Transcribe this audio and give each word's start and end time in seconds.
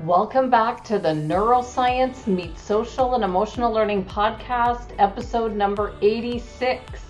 Welcome 0.00 0.50
back 0.50 0.82
to 0.86 0.98
the 0.98 1.10
Neuroscience 1.10 2.26
Meets 2.26 2.60
Social 2.60 3.14
and 3.14 3.22
Emotional 3.22 3.72
Learning 3.72 4.04
podcast, 4.04 4.90
episode 4.98 5.54
number 5.54 5.94
86. 6.02 7.00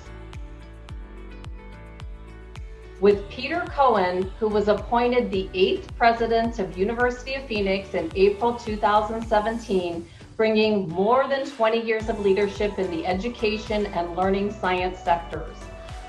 With 3.01 3.27
Peter 3.31 3.65
Cohen, 3.71 4.31
who 4.39 4.49
was 4.49 4.69
appointed 4.69 5.31
the 5.31 5.49
eighth 5.55 5.97
president 5.97 6.59
of 6.59 6.77
University 6.77 7.35
of 7.37 7.47
Phoenix 7.47 7.95
in 7.95 8.13
April 8.17 8.55
2017, 8.55 10.07
bringing 10.37 10.87
more 10.87 11.27
than 11.27 11.47
20 11.47 11.81
years 11.81 12.11
of 12.11 12.21
leadership 12.21 12.79
in 12.79 12.91
the 12.91 13.07
education 13.07 13.87
and 13.87 14.15
learning 14.15 14.53
science 14.53 14.99
sectors. 14.99 15.57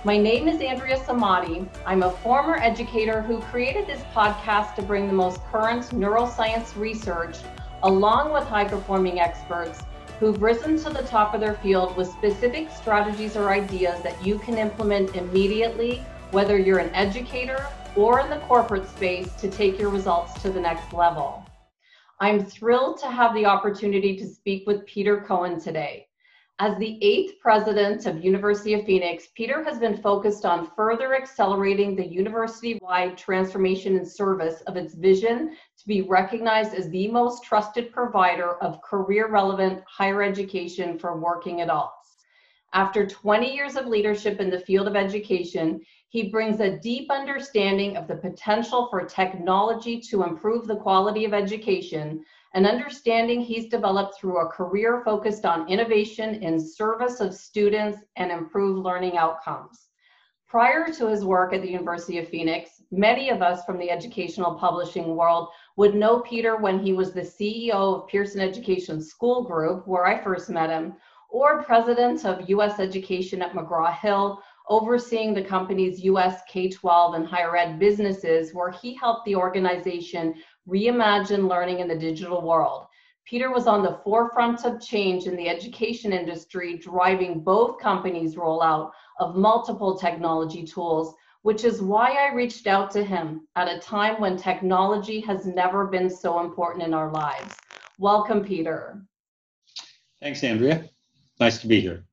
My 0.05 0.17
name 0.19 0.47
is 0.47 0.61
Andrea 0.61 0.99
Samadi. 0.99 1.67
I'm 1.83 2.03
a 2.03 2.11
former 2.11 2.57
educator 2.57 3.23
who 3.23 3.41
created 3.41 3.87
this 3.87 4.03
podcast 4.13 4.75
to 4.75 4.83
bring 4.83 5.07
the 5.07 5.13
most 5.13 5.43
current 5.45 5.85
neuroscience 5.85 6.79
research 6.79 7.37
along 7.81 8.31
with 8.31 8.43
high 8.43 8.65
performing 8.65 9.19
experts 9.19 9.81
who've 10.19 10.39
risen 10.39 10.77
to 10.83 10.91
the 10.91 11.01
top 11.07 11.33
of 11.33 11.41
their 11.41 11.55
field 11.55 11.97
with 11.97 12.07
specific 12.07 12.69
strategies 12.69 13.35
or 13.35 13.49
ideas 13.49 13.99
that 14.03 14.23
you 14.23 14.37
can 14.37 14.59
implement 14.59 15.15
immediately, 15.15 16.05
whether 16.29 16.55
you're 16.55 16.77
an 16.77 16.93
educator 16.93 17.65
or 17.95 18.19
in 18.19 18.29
the 18.29 18.37
corporate 18.41 18.87
space 18.87 19.33
to 19.37 19.49
take 19.49 19.79
your 19.79 19.89
results 19.89 20.39
to 20.43 20.51
the 20.51 20.61
next 20.61 20.93
level. 20.93 21.43
I'm 22.19 22.45
thrilled 22.45 22.99
to 22.99 23.07
have 23.07 23.33
the 23.33 23.47
opportunity 23.47 24.15
to 24.17 24.27
speak 24.27 24.67
with 24.67 24.85
Peter 24.85 25.21
Cohen 25.21 25.59
today. 25.59 26.04
As 26.59 26.77
the 26.77 26.97
eighth 27.01 27.41
president 27.41 28.05
of 28.05 28.23
University 28.23 28.75
of 28.75 28.85
Phoenix, 28.85 29.27
Peter 29.35 29.61
has 29.65 29.77
been 29.77 29.97
focused 29.97 30.45
on 30.45 30.71
further 30.73 31.13
accelerating 31.13 31.97
the 31.97 32.07
university-wide 32.07 33.17
transformation 33.17 33.97
and 33.97 34.07
service 34.07 34.61
of 34.61 34.77
its 34.77 34.93
vision 34.93 35.57
to 35.77 35.85
be 35.85 36.03
recognized 36.03 36.73
as 36.73 36.87
the 36.89 37.09
most 37.09 37.43
trusted 37.43 37.91
provider 37.91 38.55
of 38.63 38.81
career-relevant 38.83 39.83
higher 39.85 40.23
education 40.23 40.97
for 40.97 41.19
working 41.19 41.59
adults. 41.59 42.15
After 42.71 43.05
20 43.05 43.53
years 43.53 43.75
of 43.75 43.87
leadership 43.87 44.39
in 44.39 44.49
the 44.49 44.61
field 44.61 44.87
of 44.87 44.95
education, 44.95 45.81
he 46.07 46.29
brings 46.29 46.61
a 46.61 46.79
deep 46.79 47.11
understanding 47.11 47.97
of 47.97 48.07
the 48.07 48.15
potential 48.15 48.87
for 48.89 49.03
technology 49.03 49.99
to 50.09 50.23
improve 50.23 50.67
the 50.67 50.77
quality 50.77 51.25
of 51.25 51.33
education, 51.33 52.23
an 52.55 52.65
understanding 52.65 53.41
he's 53.41 53.67
developed 53.67 54.17
through 54.17 54.39
a 54.39 54.47
career 54.47 55.01
focused 55.03 55.45
on 55.45 55.67
innovation 55.67 56.35
in 56.35 56.57
service 56.57 57.19
of 57.19 57.33
students 57.33 57.99
and 58.15 58.31
improved 58.31 58.79
learning 58.79 59.17
outcomes. 59.17 59.89
Prior 60.47 60.87
to 60.93 61.07
his 61.07 61.25
work 61.25 61.53
at 61.53 61.61
the 61.61 61.69
University 61.69 62.17
of 62.17 62.29
Phoenix, 62.29 62.81
many 62.91 63.29
of 63.29 63.41
us 63.41 63.65
from 63.65 63.77
the 63.77 63.91
educational 63.91 64.55
publishing 64.55 65.17
world 65.17 65.49
would 65.75 65.95
know 65.95 66.21
Peter 66.21 66.55
when 66.55 66.79
he 66.79 66.93
was 66.93 67.11
the 67.11 67.19
CEO 67.19 67.73
of 67.73 68.07
Pearson 68.07 68.39
Education 68.39 69.01
School 69.01 69.43
Group, 69.43 69.85
where 69.85 70.05
I 70.05 70.23
first 70.23 70.49
met 70.49 70.69
him, 70.69 70.93
or 71.29 71.61
president 71.63 72.23
of 72.23 72.49
US 72.49 72.79
Education 72.79 73.41
at 73.41 73.51
McGraw 73.51 73.93
Hill, 73.93 74.41
overseeing 74.69 75.33
the 75.33 75.43
company's 75.43 76.05
US 76.05 76.41
K 76.47 76.69
12 76.69 77.15
and 77.15 77.27
higher 77.27 77.57
ed 77.57 77.79
businesses, 77.79 78.53
where 78.53 78.71
he 78.71 78.93
helped 78.93 79.25
the 79.25 79.35
organization 79.35 80.35
reimagine 80.67 81.49
learning 81.49 81.79
in 81.79 81.87
the 81.87 81.95
digital 81.95 82.41
world. 82.41 82.87
Peter 83.25 83.51
was 83.51 83.65
on 83.65 83.81
the 83.81 83.99
forefront 84.03 84.65
of 84.65 84.79
change 84.79 85.25
in 85.25 85.35
the 85.35 85.49
education 85.49 86.13
industry, 86.13 86.77
driving 86.77 87.39
both 87.39 87.79
companies' 87.79 88.35
rollout 88.35 88.91
of 89.19 89.35
multiple 89.35 89.97
technology 89.97 90.63
tools, 90.63 91.15
which 91.41 91.63
is 91.63 91.81
why 91.81 92.11
I 92.11 92.33
reached 92.33 92.67
out 92.67 92.91
to 92.91 93.03
him 93.03 93.47
at 93.55 93.67
a 93.67 93.79
time 93.79 94.21
when 94.21 94.37
technology 94.37 95.19
has 95.21 95.45
never 95.45 95.87
been 95.87 96.09
so 96.09 96.39
important 96.39 96.83
in 96.83 96.93
our 96.93 97.11
lives. 97.11 97.55
Welcome, 97.97 98.43
Peter. 98.43 99.01
Thanks, 100.21 100.43
Andrea. 100.43 100.89
Nice 101.39 101.59
to 101.59 101.67
be 101.67 101.81
here. 101.81 102.05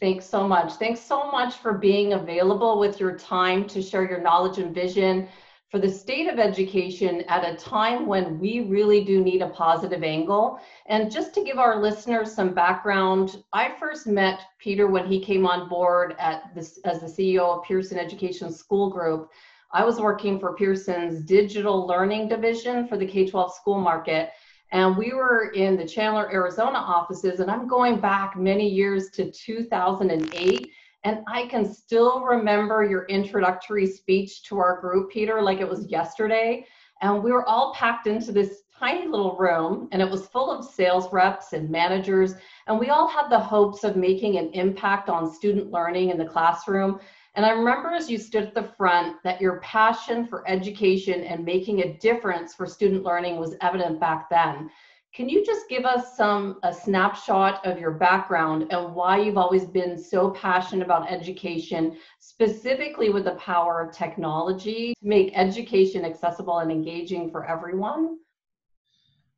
Thanks 0.00 0.24
so 0.24 0.48
much. 0.48 0.74
Thanks 0.74 1.00
so 1.00 1.30
much 1.30 1.56
for 1.56 1.74
being 1.74 2.14
available 2.14 2.78
with 2.78 2.98
your 2.98 3.16
time 3.18 3.66
to 3.68 3.82
share 3.82 4.08
your 4.08 4.20
knowledge 4.20 4.58
and 4.58 4.74
vision 4.74 5.28
for 5.70 5.78
the 5.78 5.88
state 5.88 6.26
of 6.26 6.40
education 6.40 7.22
at 7.28 7.48
a 7.48 7.56
time 7.56 8.06
when 8.06 8.40
we 8.40 8.62
really 8.62 9.04
do 9.04 9.22
need 9.22 9.40
a 9.40 9.48
positive 9.50 10.02
angle. 10.02 10.60
And 10.86 11.12
just 11.12 11.32
to 11.34 11.44
give 11.44 11.58
our 11.58 11.80
listeners 11.80 12.34
some 12.34 12.52
background, 12.52 13.44
I 13.52 13.76
first 13.78 14.08
met 14.08 14.40
Peter 14.58 14.88
when 14.88 15.06
he 15.06 15.20
came 15.20 15.46
on 15.46 15.68
board 15.68 16.16
this, 16.56 16.80
as 16.84 17.00
the 17.00 17.06
CEO 17.06 17.58
of 17.58 17.64
Pearson 17.64 17.98
Education 17.98 18.52
School 18.52 18.90
Group. 18.90 19.30
I 19.72 19.84
was 19.84 20.00
working 20.00 20.40
for 20.40 20.56
Pearson's 20.56 21.22
digital 21.22 21.86
learning 21.86 22.26
division 22.26 22.88
for 22.88 22.96
the 22.96 23.06
K 23.06 23.28
12 23.28 23.54
school 23.54 23.78
market. 23.78 24.30
And 24.72 24.96
we 24.96 25.12
were 25.12 25.52
in 25.52 25.76
the 25.76 25.86
Chandler, 25.86 26.32
Arizona 26.32 26.78
offices, 26.78 27.38
and 27.38 27.50
I'm 27.50 27.68
going 27.68 28.00
back 28.00 28.36
many 28.36 28.68
years 28.68 29.10
to 29.10 29.30
2008. 29.30 30.72
And 31.04 31.20
I 31.26 31.46
can 31.46 31.72
still 31.72 32.20
remember 32.20 32.84
your 32.84 33.04
introductory 33.06 33.86
speech 33.86 34.42
to 34.44 34.58
our 34.58 34.80
group, 34.80 35.10
Peter, 35.10 35.40
like 35.40 35.60
it 35.60 35.68
was 35.68 35.86
yesterday. 35.90 36.66
And 37.00 37.22
we 37.22 37.32
were 37.32 37.48
all 37.48 37.72
packed 37.74 38.06
into 38.06 38.32
this 38.32 38.62
tiny 38.78 39.06
little 39.06 39.36
room, 39.36 39.88
and 39.92 40.00
it 40.00 40.10
was 40.10 40.26
full 40.26 40.50
of 40.50 40.64
sales 40.64 41.10
reps 41.12 41.52
and 41.52 41.70
managers. 41.70 42.34
And 42.66 42.78
we 42.78 42.90
all 42.90 43.06
had 43.06 43.28
the 43.28 43.38
hopes 43.38 43.84
of 43.84 43.96
making 43.96 44.36
an 44.38 44.50
impact 44.52 45.08
on 45.08 45.32
student 45.32 45.70
learning 45.70 46.10
in 46.10 46.18
the 46.18 46.24
classroom. 46.24 47.00
And 47.34 47.46
I 47.46 47.50
remember 47.50 47.90
as 47.90 48.10
you 48.10 48.18
stood 48.18 48.44
at 48.44 48.54
the 48.54 48.70
front 48.76 49.16
that 49.22 49.40
your 49.40 49.60
passion 49.60 50.26
for 50.26 50.48
education 50.48 51.22
and 51.22 51.44
making 51.44 51.80
a 51.80 51.96
difference 51.98 52.54
for 52.54 52.66
student 52.66 53.04
learning 53.04 53.38
was 53.38 53.54
evident 53.60 54.00
back 54.00 54.28
then. 54.28 54.70
Can 55.12 55.28
you 55.28 55.44
just 55.44 55.68
give 55.68 55.84
us 55.84 56.16
some 56.16 56.60
a 56.62 56.72
snapshot 56.72 57.66
of 57.66 57.80
your 57.80 57.90
background 57.90 58.68
and 58.70 58.94
why 58.94 59.18
you've 59.18 59.36
always 59.36 59.64
been 59.64 59.98
so 59.98 60.30
passionate 60.30 60.84
about 60.84 61.10
education, 61.10 61.96
specifically 62.20 63.10
with 63.10 63.24
the 63.24 63.34
power 63.34 63.80
of 63.80 63.92
technology 63.92 64.94
to 64.94 65.08
make 65.08 65.32
education 65.36 66.04
accessible 66.04 66.60
and 66.60 66.70
engaging 66.70 67.28
for 67.28 67.44
everyone? 67.44 68.18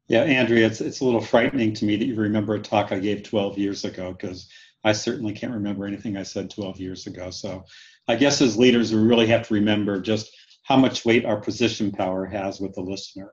Yeah, 0.08 0.24
Andrea, 0.24 0.66
it's, 0.66 0.82
it's 0.82 1.00
a 1.00 1.06
little 1.06 1.22
frightening 1.22 1.72
to 1.72 1.86
me 1.86 1.96
that 1.96 2.04
you 2.04 2.16
remember 2.16 2.54
a 2.54 2.60
talk 2.60 2.92
I 2.92 2.98
gave 2.98 3.22
12 3.22 3.56
years 3.56 3.86
ago 3.86 4.12
because 4.12 4.50
I 4.84 4.92
certainly 4.92 5.32
can't 5.32 5.54
remember 5.54 5.86
anything 5.86 6.18
I 6.18 6.22
said 6.22 6.50
12 6.50 6.80
years 6.80 7.06
ago. 7.06 7.30
So 7.30 7.64
I 8.08 8.16
guess 8.16 8.42
as 8.42 8.58
leaders, 8.58 8.92
we 8.92 9.00
really 9.00 9.26
have 9.28 9.48
to 9.48 9.54
remember 9.54 10.02
just 10.02 10.36
how 10.64 10.76
much 10.76 11.06
weight 11.06 11.24
our 11.24 11.40
position 11.40 11.90
power 11.90 12.26
has 12.26 12.60
with 12.60 12.74
the 12.74 12.82
listener. 12.82 13.32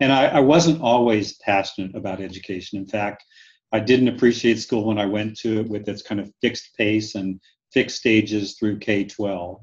And 0.00 0.12
I, 0.12 0.26
I 0.26 0.40
wasn't 0.40 0.82
always 0.82 1.34
passionate 1.38 1.94
about 1.94 2.20
education. 2.20 2.78
In 2.78 2.86
fact, 2.86 3.24
I 3.72 3.80
didn't 3.80 4.08
appreciate 4.08 4.58
school 4.58 4.84
when 4.84 4.98
I 4.98 5.06
went 5.06 5.36
to 5.38 5.60
it 5.60 5.68
with 5.68 5.88
its 5.88 6.02
kind 6.02 6.20
of 6.20 6.32
fixed 6.40 6.76
pace 6.76 7.14
and 7.14 7.40
fixed 7.72 7.96
stages 7.96 8.56
through 8.58 8.78
K 8.78 9.04
12. 9.04 9.60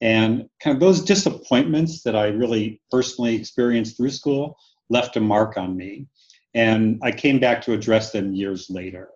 And 0.00 0.48
kind 0.60 0.76
of 0.76 0.80
those 0.80 1.02
disappointments 1.02 2.02
that 2.02 2.16
I 2.16 2.28
really 2.28 2.80
personally 2.90 3.34
experienced 3.34 3.96
through 3.96 4.10
school 4.10 4.58
left 4.90 5.16
a 5.16 5.20
mark 5.20 5.56
on 5.56 5.76
me. 5.76 6.06
And 6.54 7.00
I 7.02 7.12
came 7.12 7.38
back 7.38 7.62
to 7.62 7.72
address 7.72 8.12
them 8.12 8.34
years 8.34 8.68
later. 8.68 9.10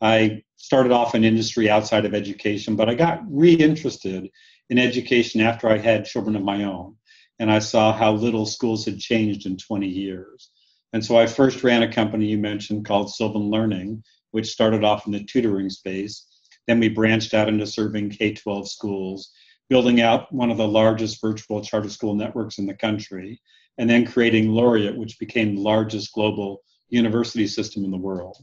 I 0.00 0.42
started 0.56 0.92
off 0.92 1.14
in 1.14 1.24
industry 1.24 1.68
outside 1.68 2.04
of 2.04 2.14
education, 2.14 2.76
but 2.76 2.88
I 2.88 2.94
got 2.94 3.22
reinterested 3.28 4.30
in 4.70 4.78
education 4.78 5.40
after 5.40 5.68
I 5.68 5.78
had 5.78 6.04
children 6.04 6.36
of 6.36 6.42
my 6.42 6.64
own. 6.64 6.96
And 7.38 7.50
I 7.50 7.58
saw 7.60 7.92
how 7.92 8.12
little 8.12 8.46
schools 8.46 8.84
had 8.84 8.98
changed 8.98 9.46
in 9.46 9.56
20 9.56 9.86
years. 9.86 10.50
And 10.92 11.04
so 11.04 11.18
I 11.18 11.26
first 11.26 11.62
ran 11.62 11.82
a 11.82 11.92
company 11.92 12.26
you 12.26 12.38
mentioned 12.38 12.84
called 12.84 13.12
Sylvan 13.12 13.50
Learning, 13.50 14.02
which 14.30 14.50
started 14.50 14.84
off 14.84 15.06
in 15.06 15.12
the 15.12 15.24
tutoring 15.24 15.70
space. 15.70 16.26
Then 16.66 16.80
we 16.80 16.88
branched 16.88 17.34
out 17.34 17.48
into 17.48 17.66
serving 17.66 18.10
K 18.10 18.34
12 18.34 18.68
schools, 18.68 19.30
building 19.68 20.00
out 20.00 20.32
one 20.32 20.50
of 20.50 20.56
the 20.56 20.68
largest 20.68 21.20
virtual 21.20 21.62
charter 21.62 21.88
school 21.88 22.14
networks 22.14 22.58
in 22.58 22.66
the 22.66 22.74
country, 22.74 23.40
and 23.78 23.88
then 23.88 24.06
creating 24.06 24.50
Laureate, 24.50 24.96
which 24.96 25.18
became 25.18 25.54
the 25.54 25.62
largest 25.62 26.12
global 26.12 26.62
university 26.88 27.46
system 27.46 27.84
in 27.84 27.90
the 27.90 27.96
world. 27.96 28.36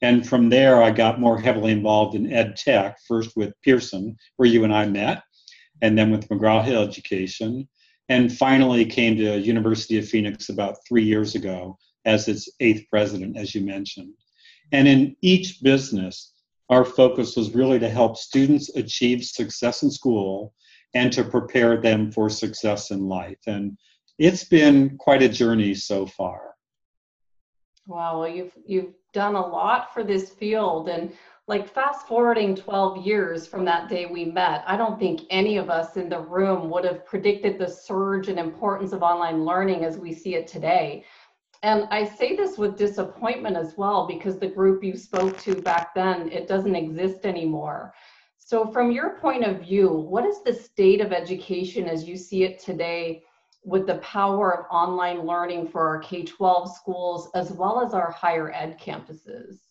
And 0.00 0.26
from 0.26 0.48
there, 0.48 0.82
I 0.82 0.90
got 0.90 1.20
more 1.20 1.40
heavily 1.40 1.72
involved 1.72 2.14
in 2.14 2.32
ed 2.32 2.56
tech, 2.56 2.98
first 3.08 3.36
with 3.36 3.52
Pearson, 3.64 4.16
where 4.36 4.48
you 4.48 4.62
and 4.64 4.72
I 4.72 4.86
met, 4.86 5.22
and 5.82 5.98
then 5.98 6.10
with 6.10 6.28
McGraw 6.28 6.64
Hill 6.64 6.82
Education, 6.82 7.68
and 8.08 8.36
finally 8.36 8.84
came 8.84 9.16
to 9.16 9.38
University 9.38 9.98
of 9.98 10.08
Phoenix 10.08 10.48
about 10.48 10.78
three 10.86 11.04
years 11.04 11.34
ago 11.34 11.78
as 12.04 12.28
its 12.28 12.48
eighth 12.60 12.84
president, 12.90 13.36
as 13.36 13.54
you 13.54 13.60
mentioned. 13.60 14.14
And 14.72 14.88
in 14.88 15.16
each 15.20 15.62
business, 15.62 16.32
our 16.70 16.84
focus 16.84 17.36
was 17.36 17.54
really 17.54 17.78
to 17.78 17.88
help 17.88 18.16
students 18.16 18.74
achieve 18.76 19.24
success 19.24 19.82
in 19.82 19.90
school 19.90 20.54
and 20.94 21.12
to 21.12 21.24
prepare 21.24 21.80
them 21.80 22.10
for 22.10 22.30
success 22.30 22.90
in 22.90 23.08
life. 23.08 23.38
And 23.46 23.76
it's 24.18 24.44
been 24.44 24.96
quite 24.98 25.22
a 25.22 25.28
journey 25.28 25.74
so 25.74 26.06
far. 26.06 26.54
Wow, 27.86 28.20
well, 28.20 28.28
you've 28.28 28.52
you've 28.66 28.92
done 29.14 29.34
a 29.34 29.46
lot 29.46 29.94
for 29.94 30.04
this 30.04 30.30
field 30.30 30.88
and 30.88 31.12
like 31.48 31.72
fast 31.72 32.06
forwarding 32.06 32.54
12 32.54 33.06
years 33.06 33.46
from 33.46 33.64
that 33.64 33.88
day 33.88 34.04
we 34.04 34.26
met, 34.26 34.62
I 34.66 34.76
don't 34.76 34.98
think 34.98 35.22
any 35.30 35.56
of 35.56 35.70
us 35.70 35.96
in 35.96 36.10
the 36.10 36.20
room 36.20 36.68
would 36.68 36.84
have 36.84 37.06
predicted 37.06 37.58
the 37.58 37.66
surge 37.66 38.28
and 38.28 38.38
importance 38.38 38.92
of 38.92 39.02
online 39.02 39.46
learning 39.46 39.82
as 39.82 39.96
we 39.96 40.12
see 40.12 40.34
it 40.34 40.46
today. 40.46 41.04
And 41.62 41.88
I 41.90 42.04
say 42.04 42.36
this 42.36 42.58
with 42.58 42.76
disappointment 42.76 43.56
as 43.56 43.78
well 43.78 44.06
because 44.06 44.38
the 44.38 44.46
group 44.46 44.84
you 44.84 44.94
spoke 44.94 45.38
to 45.38 45.54
back 45.62 45.94
then, 45.94 46.30
it 46.30 46.48
doesn't 46.48 46.76
exist 46.76 47.24
anymore. 47.24 47.94
So, 48.36 48.70
from 48.70 48.92
your 48.92 49.18
point 49.18 49.42
of 49.42 49.60
view, 49.60 49.88
what 49.88 50.26
is 50.26 50.42
the 50.42 50.52
state 50.52 51.00
of 51.00 51.12
education 51.12 51.88
as 51.88 52.04
you 52.04 52.16
see 52.16 52.44
it 52.44 52.58
today 52.60 53.22
with 53.64 53.86
the 53.86 53.96
power 53.96 54.54
of 54.54 54.66
online 54.70 55.26
learning 55.26 55.68
for 55.68 55.86
our 55.86 55.98
K 55.98 56.24
12 56.24 56.76
schools 56.76 57.30
as 57.34 57.52
well 57.52 57.80
as 57.80 57.94
our 57.94 58.10
higher 58.10 58.52
ed 58.52 58.78
campuses? 58.78 59.67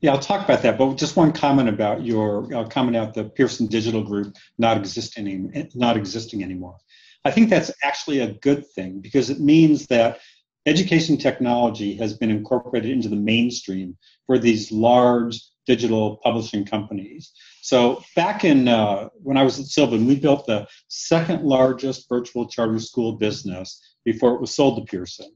Yeah, 0.00 0.12
I'll 0.12 0.20
talk 0.20 0.44
about 0.44 0.62
that, 0.62 0.78
but 0.78 0.94
just 0.94 1.16
one 1.16 1.32
comment 1.32 1.68
about 1.68 2.04
your 2.04 2.54
uh, 2.54 2.68
comment 2.68 2.96
out 2.96 3.14
the 3.14 3.24
Pearson 3.24 3.66
Digital 3.66 4.02
Group 4.02 4.36
not 4.56 4.76
existing 4.76 5.68
not 5.74 5.96
existing 5.96 6.44
anymore. 6.44 6.76
I 7.24 7.32
think 7.32 7.50
that's 7.50 7.72
actually 7.82 8.20
a 8.20 8.34
good 8.34 8.64
thing 8.74 9.00
because 9.00 9.28
it 9.28 9.40
means 9.40 9.86
that 9.88 10.20
education 10.66 11.16
technology 11.16 11.96
has 11.96 12.16
been 12.16 12.30
incorporated 12.30 12.92
into 12.92 13.08
the 13.08 13.16
mainstream 13.16 13.96
for 14.26 14.38
these 14.38 14.70
large 14.70 15.40
digital 15.66 16.18
publishing 16.22 16.64
companies. 16.64 17.32
So 17.62 18.02
back 18.14 18.44
in 18.44 18.68
uh, 18.68 19.08
when 19.22 19.36
I 19.36 19.42
was 19.42 19.58
at 19.58 19.66
Sylvan, 19.66 20.06
we 20.06 20.14
built 20.14 20.46
the 20.46 20.68
second 20.86 21.42
largest 21.42 22.08
virtual 22.08 22.48
charter 22.48 22.78
school 22.78 23.12
business 23.14 23.80
before 24.04 24.34
it 24.34 24.40
was 24.40 24.54
sold 24.54 24.78
to 24.78 24.90
Pearson. 24.90 25.30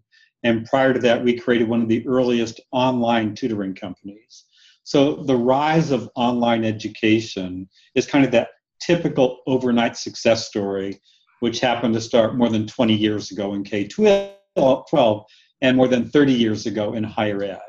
And 0.44 0.66
prior 0.66 0.92
to 0.92 1.00
that, 1.00 1.22
we 1.22 1.38
created 1.38 1.68
one 1.68 1.82
of 1.82 1.88
the 1.88 2.06
earliest 2.06 2.60
online 2.72 3.34
tutoring 3.34 3.74
companies. 3.74 4.44
So 4.84 5.16
the 5.16 5.36
rise 5.36 5.90
of 5.90 6.10
online 6.16 6.64
education 6.64 7.68
is 7.94 8.06
kind 8.06 8.24
of 8.24 8.32
that 8.32 8.48
typical 8.80 9.38
overnight 9.46 9.96
success 9.96 10.46
story, 10.48 11.00
which 11.40 11.60
happened 11.60 11.94
to 11.94 12.00
start 12.00 12.36
more 12.36 12.48
than 12.48 12.66
20 12.66 12.94
years 12.94 13.30
ago 13.30 13.54
in 13.54 13.64
K 13.64 13.86
12 13.86 15.24
and 15.60 15.76
more 15.76 15.88
than 15.88 16.08
30 16.08 16.32
years 16.32 16.66
ago 16.66 16.94
in 16.94 17.04
higher 17.04 17.42
ed. 17.42 17.60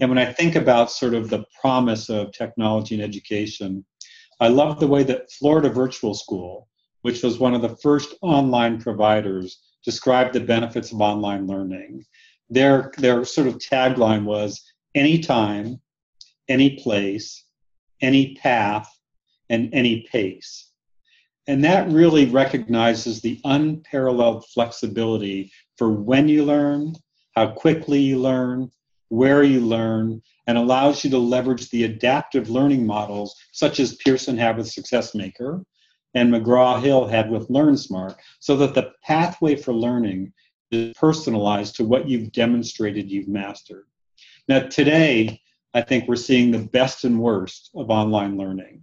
And 0.00 0.08
when 0.08 0.18
I 0.18 0.32
think 0.32 0.56
about 0.56 0.90
sort 0.90 1.14
of 1.14 1.30
the 1.30 1.44
promise 1.60 2.08
of 2.08 2.32
technology 2.32 2.94
and 2.94 3.02
education, 3.02 3.84
I 4.40 4.48
love 4.48 4.80
the 4.80 4.86
way 4.86 5.02
that 5.04 5.30
Florida 5.32 5.68
Virtual 5.68 6.14
School, 6.14 6.68
which 7.02 7.22
was 7.22 7.38
one 7.38 7.54
of 7.54 7.62
the 7.62 7.76
first 7.76 8.14
online 8.22 8.80
providers, 8.80 9.60
described 9.84 10.34
the 10.34 10.40
benefits 10.40 10.92
of 10.92 11.00
online 11.00 11.46
learning. 11.46 12.04
Their, 12.48 12.92
their 12.98 13.24
sort 13.24 13.46
of 13.46 13.58
tagline 13.58 14.24
was 14.24 14.62
anytime, 14.94 15.80
any 16.50 16.76
place, 16.76 17.44
any 18.02 18.34
path, 18.34 18.88
and 19.48 19.72
any 19.72 20.06
pace. 20.12 20.66
And 21.46 21.64
that 21.64 21.88
really 21.88 22.26
recognizes 22.26 23.20
the 23.20 23.40
unparalleled 23.44 24.44
flexibility 24.52 25.50
for 25.78 25.90
when 25.90 26.28
you 26.28 26.44
learn, 26.44 26.94
how 27.34 27.48
quickly 27.48 28.00
you 28.00 28.18
learn, 28.18 28.70
where 29.08 29.42
you 29.42 29.60
learn, 29.60 30.20
and 30.46 30.58
allows 30.58 31.02
you 31.02 31.10
to 31.10 31.18
leverage 31.18 31.70
the 31.70 31.84
adaptive 31.84 32.50
learning 32.50 32.86
models 32.86 33.34
such 33.52 33.80
as 33.80 33.96
Pearson 33.96 34.36
had 34.36 34.56
with 34.56 34.66
SuccessMaker 34.66 35.64
and 36.14 36.32
McGraw-Hill 36.32 37.06
had 37.06 37.30
with 37.30 37.48
LearnSmart, 37.48 38.16
so 38.40 38.56
that 38.56 38.74
the 38.74 38.92
pathway 39.04 39.54
for 39.54 39.72
learning 39.72 40.32
is 40.72 40.92
personalized 40.96 41.76
to 41.76 41.84
what 41.84 42.08
you've 42.08 42.32
demonstrated 42.32 43.10
you've 43.10 43.28
mastered. 43.28 43.86
Now, 44.48 44.60
today, 44.60 45.40
I 45.72 45.82
think 45.82 46.08
we're 46.08 46.16
seeing 46.16 46.50
the 46.50 46.58
best 46.58 47.04
and 47.04 47.20
worst 47.20 47.70
of 47.74 47.90
online 47.90 48.36
learning. 48.36 48.82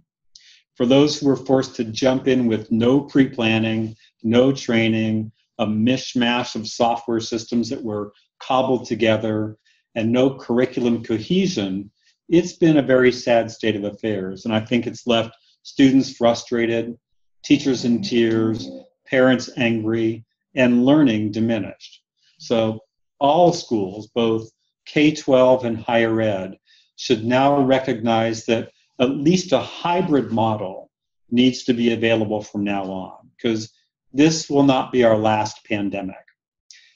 For 0.74 0.86
those 0.86 1.18
who 1.18 1.26
were 1.26 1.36
forced 1.36 1.74
to 1.76 1.84
jump 1.84 2.28
in 2.28 2.46
with 2.46 2.70
no 2.70 3.00
pre 3.00 3.28
planning, 3.28 3.96
no 4.22 4.52
training, 4.52 5.32
a 5.58 5.66
mishmash 5.66 6.54
of 6.54 6.68
software 6.68 7.20
systems 7.20 7.68
that 7.70 7.82
were 7.82 8.12
cobbled 8.38 8.86
together, 8.86 9.58
and 9.94 10.12
no 10.12 10.38
curriculum 10.38 11.02
cohesion, 11.02 11.90
it's 12.28 12.52
been 12.52 12.78
a 12.78 12.82
very 12.82 13.10
sad 13.10 13.50
state 13.50 13.76
of 13.76 13.84
affairs. 13.84 14.44
And 14.44 14.54
I 14.54 14.60
think 14.60 14.86
it's 14.86 15.06
left 15.06 15.36
students 15.62 16.16
frustrated, 16.16 16.96
teachers 17.42 17.84
in 17.84 18.02
tears, 18.02 18.68
parents 19.06 19.50
angry, 19.56 20.24
and 20.54 20.84
learning 20.84 21.32
diminished. 21.32 22.02
So 22.38 22.80
all 23.18 23.52
schools, 23.52 24.08
both 24.14 24.48
K 24.86 25.10
12 25.12 25.64
and 25.64 25.76
higher 25.76 26.20
ed, 26.20 26.56
should 26.98 27.24
now 27.24 27.60
recognize 27.62 28.44
that 28.46 28.72
at 29.00 29.10
least 29.10 29.52
a 29.52 29.60
hybrid 29.60 30.32
model 30.32 30.90
needs 31.30 31.62
to 31.62 31.72
be 31.72 31.92
available 31.92 32.42
from 32.42 32.64
now 32.64 32.84
on 32.84 33.30
because 33.36 33.72
this 34.12 34.50
will 34.50 34.64
not 34.64 34.90
be 34.90 35.04
our 35.04 35.16
last 35.16 35.64
pandemic. 35.64 36.16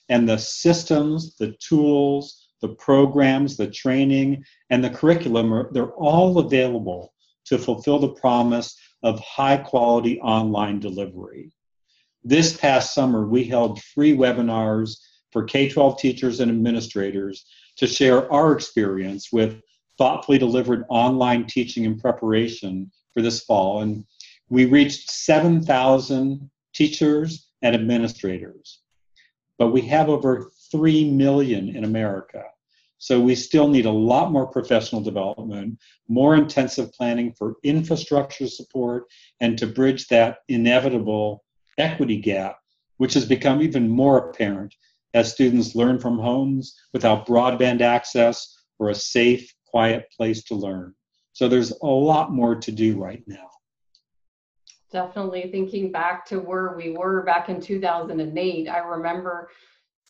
And 0.09 0.29
the 0.29 0.39
systems, 0.39 1.37
the 1.37 1.55
tools, 1.61 2.49
the 2.61 2.71
programs, 2.71 3.57
the 3.57 3.71
training, 3.71 4.45
and 4.71 4.83
the 4.83 4.91
curriculum, 4.91 5.55
are, 5.55 5.73
they're 5.73 5.93
all 5.93 6.39
available 6.39 7.13
to 7.45 7.57
fulfill 7.57 8.01
the 8.01 8.09
promise 8.09 8.77
of 9.05 9.21
high 9.21 9.57
quality 9.57 10.21
online 10.21 10.81
delivery. 10.81 11.53
This 12.25 12.57
past 12.57 12.93
summer, 12.93 13.27
we 13.27 13.45
held 13.45 13.81
free 13.83 14.17
webinars 14.17 14.97
for 15.31 15.45
K 15.45 15.69
12 15.69 15.99
teachers 16.01 16.41
and 16.41 16.51
administrators 16.51 17.45
to 17.77 17.87
share 17.87 18.31
our 18.33 18.53
experience 18.53 19.29
with 19.33 19.61
thoughtfully 19.99 20.39
delivered 20.39 20.85
online 20.89 21.47
teaching 21.47 21.87
and 21.87 22.01
preparation 22.01 22.91
for 23.13 23.23
this 23.23 23.45
fall. 23.45 23.83
And 23.83 24.05
we 24.49 24.67
reached 24.67 25.11
7,000 25.11 26.51
teachers 26.75 27.49
and 27.63 27.75
administrators. 27.75 28.81
But 29.59 29.69
we 29.69 29.83
have 29.83 30.09
over 30.09 30.51
3 30.71 31.11
million 31.11 31.77
in 31.77 31.85
America. 31.85 32.45
So 32.99 33.21
we 33.21 33.35
still 33.35 33.67
need 33.67 33.87
a 33.87 33.91
lot 33.91 34.31
more 34.31 34.47
professional 34.47 35.03
development, 35.03 35.79
more 36.09 36.37
intensive 36.37 36.93
planning 36.93 37.33
for 37.33 37.57
infrastructure 37.65 38.47
support, 38.47 39.07
and 39.41 39.59
to 39.59 39.67
bridge 39.67 40.07
that 40.09 40.39
inevitable 40.49 41.45
equity 41.79 42.19
gap, 42.19 42.59
which 42.99 43.15
has 43.15 43.25
become 43.27 43.61
even 43.61 43.89
more 43.89 44.19
apparent 44.19 44.75
as 45.15 45.33
students 45.33 45.75
learn 45.75 45.99
from 45.99 46.19
homes 46.19 46.79
without 46.93 47.27
broadband 47.27 47.81
access 47.81 48.57
or 48.79 48.91
a 48.91 48.95
safe, 48.95 49.53
quiet 49.73 50.07
place 50.17 50.45
to 50.45 50.55
learn. 50.55 50.95
So 51.33 51.49
there's 51.49 51.73
a 51.83 51.87
lot 51.87 52.31
more 52.31 52.55
to 52.55 52.71
do 52.71 53.03
right 53.03 53.23
now. 53.27 53.49
Definitely 54.93 55.49
thinking 55.51 55.91
back 55.91 56.27
to 56.27 56.39
where 56.39 56.75
we 56.77 56.91
were 56.91 57.23
back 57.23 57.49
in 57.49 57.61
2008, 57.61 58.69
I 58.69 58.79
remember 58.79 59.49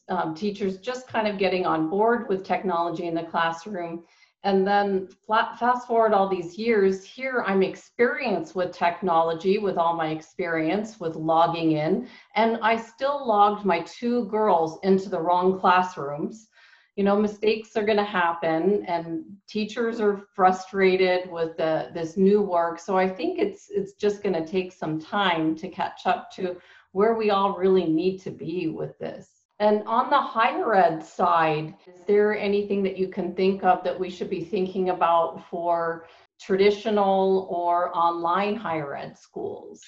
um, 0.09 0.35
teachers 0.35 0.79
just 0.79 1.07
kind 1.07 1.29
of 1.29 1.39
getting 1.39 1.65
on 1.65 1.89
board 1.89 2.29
with 2.29 2.45
technology 2.45 3.07
in 3.07 3.15
the 3.15 3.23
classroom. 3.23 4.03
And 4.45 4.67
then 4.67 5.07
flat, 5.25 5.57
fast 5.61 5.87
forward 5.87 6.13
all 6.13 6.29
these 6.29 6.59
years, 6.59 7.05
here 7.05 7.45
I'm 7.47 7.63
experienced 7.63 8.57
with 8.57 8.73
technology, 8.73 9.59
with 9.59 9.77
all 9.77 9.95
my 9.95 10.09
experience 10.09 10.99
with 10.99 11.15
logging 11.15 11.73
in, 11.73 12.09
and 12.35 12.59
I 12.61 12.77
still 12.77 13.25
logged 13.25 13.65
my 13.65 13.83
two 13.83 14.25
girls 14.25 14.81
into 14.83 15.09
the 15.09 15.21
wrong 15.21 15.61
classrooms 15.61 16.49
you 16.97 17.05
know 17.05 17.19
mistakes 17.19 17.77
are 17.77 17.85
going 17.85 17.99
to 17.99 18.05
happen 18.05 18.85
and 18.87 19.25
teachers 19.49 20.01
are 20.01 20.27
frustrated 20.35 21.31
with 21.31 21.57
the, 21.57 21.91
this 21.95 22.17
new 22.17 22.43
work. 22.43 22.79
So 22.79 22.97
i 22.97 23.09
think 23.09 23.39
it's 23.39 23.71
it's 23.71 23.95
just 23.95 24.23
going 24.23 24.35
to 24.35 24.47
take 24.47 24.73
some 24.73 25.01
time 25.01 25.57
to 25.57 25.69
catch 25.69 26.07
up 26.07 26.31
to 26.33 26.57
where 26.93 27.15
we 27.15 27.31
all 27.31 27.57
really 27.57 27.87
need 27.87 28.19
to 28.19 28.31
be 28.31 28.69
with 28.69 28.99
this. 28.99 29.29
And 29.59 29.83
on 29.87 30.11
the 30.11 30.21
higher 30.21 30.75
ed 30.75 31.05
side 31.05 31.75
is 31.87 32.05
there 32.07 32.37
anything 32.37 32.83
that 32.83 32.99
you 32.99 33.09
can 33.09 33.35
think 33.35 33.65
of 33.65 33.83
that 33.85 33.99
we 33.99 34.11
should 34.11 34.29
be 34.29 34.45
thinking 34.45 34.91
about 34.91 35.49
for 35.49 36.07
traditional 36.41 37.47
or 37.49 37.97
online 37.97 38.57
higher 38.57 38.95
ed 38.95 39.17
schools? 39.17 39.81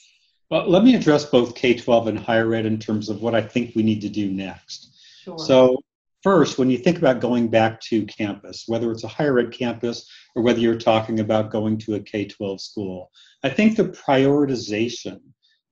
Well 0.48 0.70
let 0.70 0.84
me 0.84 0.94
address 0.94 1.26
both 1.26 1.54
k-12 1.54 2.08
and 2.08 2.18
higher 2.18 2.54
ed 2.54 2.64
in 2.64 2.78
terms 2.78 3.10
of 3.10 3.20
what 3.20 3.34
i 3.34 3.42
think 3.42 3.76
we 3.76 3.82
need 3.82 4.00
to 4.00 4.08
do 4.08 4.30
next. 4.30 4.92
Sure. 5.22 5.38
So 5.38 5.76
First, 6.24 6.56
when 6.56 6.70
you 6.70 6.78
think 6.78 6.96
about 6.96 7.20
going 7.20 7.48
back 7.48 7.82
to 7.82 8.06
campus, 8.06 8.64
whether 8.66 8.90
it's 8.90 9.04
a 9.04 9.08
higher 9.08 9.38
ed 9.38 9.52
campus 9.52 10.10
or 10.34 10.42
whether 10.42 10.58
you're 10.58 10.74
talking 10.74 11.20
about 11.20 11.50
going 11.50 11.76
to 11.80 11.96
a 11.96 12.00
K 12.00 12.24
12 12.24 12.62
school, 12.62 13.10
I 13.42 13.50
think 13.50 13.76
the 13.76 13.90
prioritization 13.90 15.20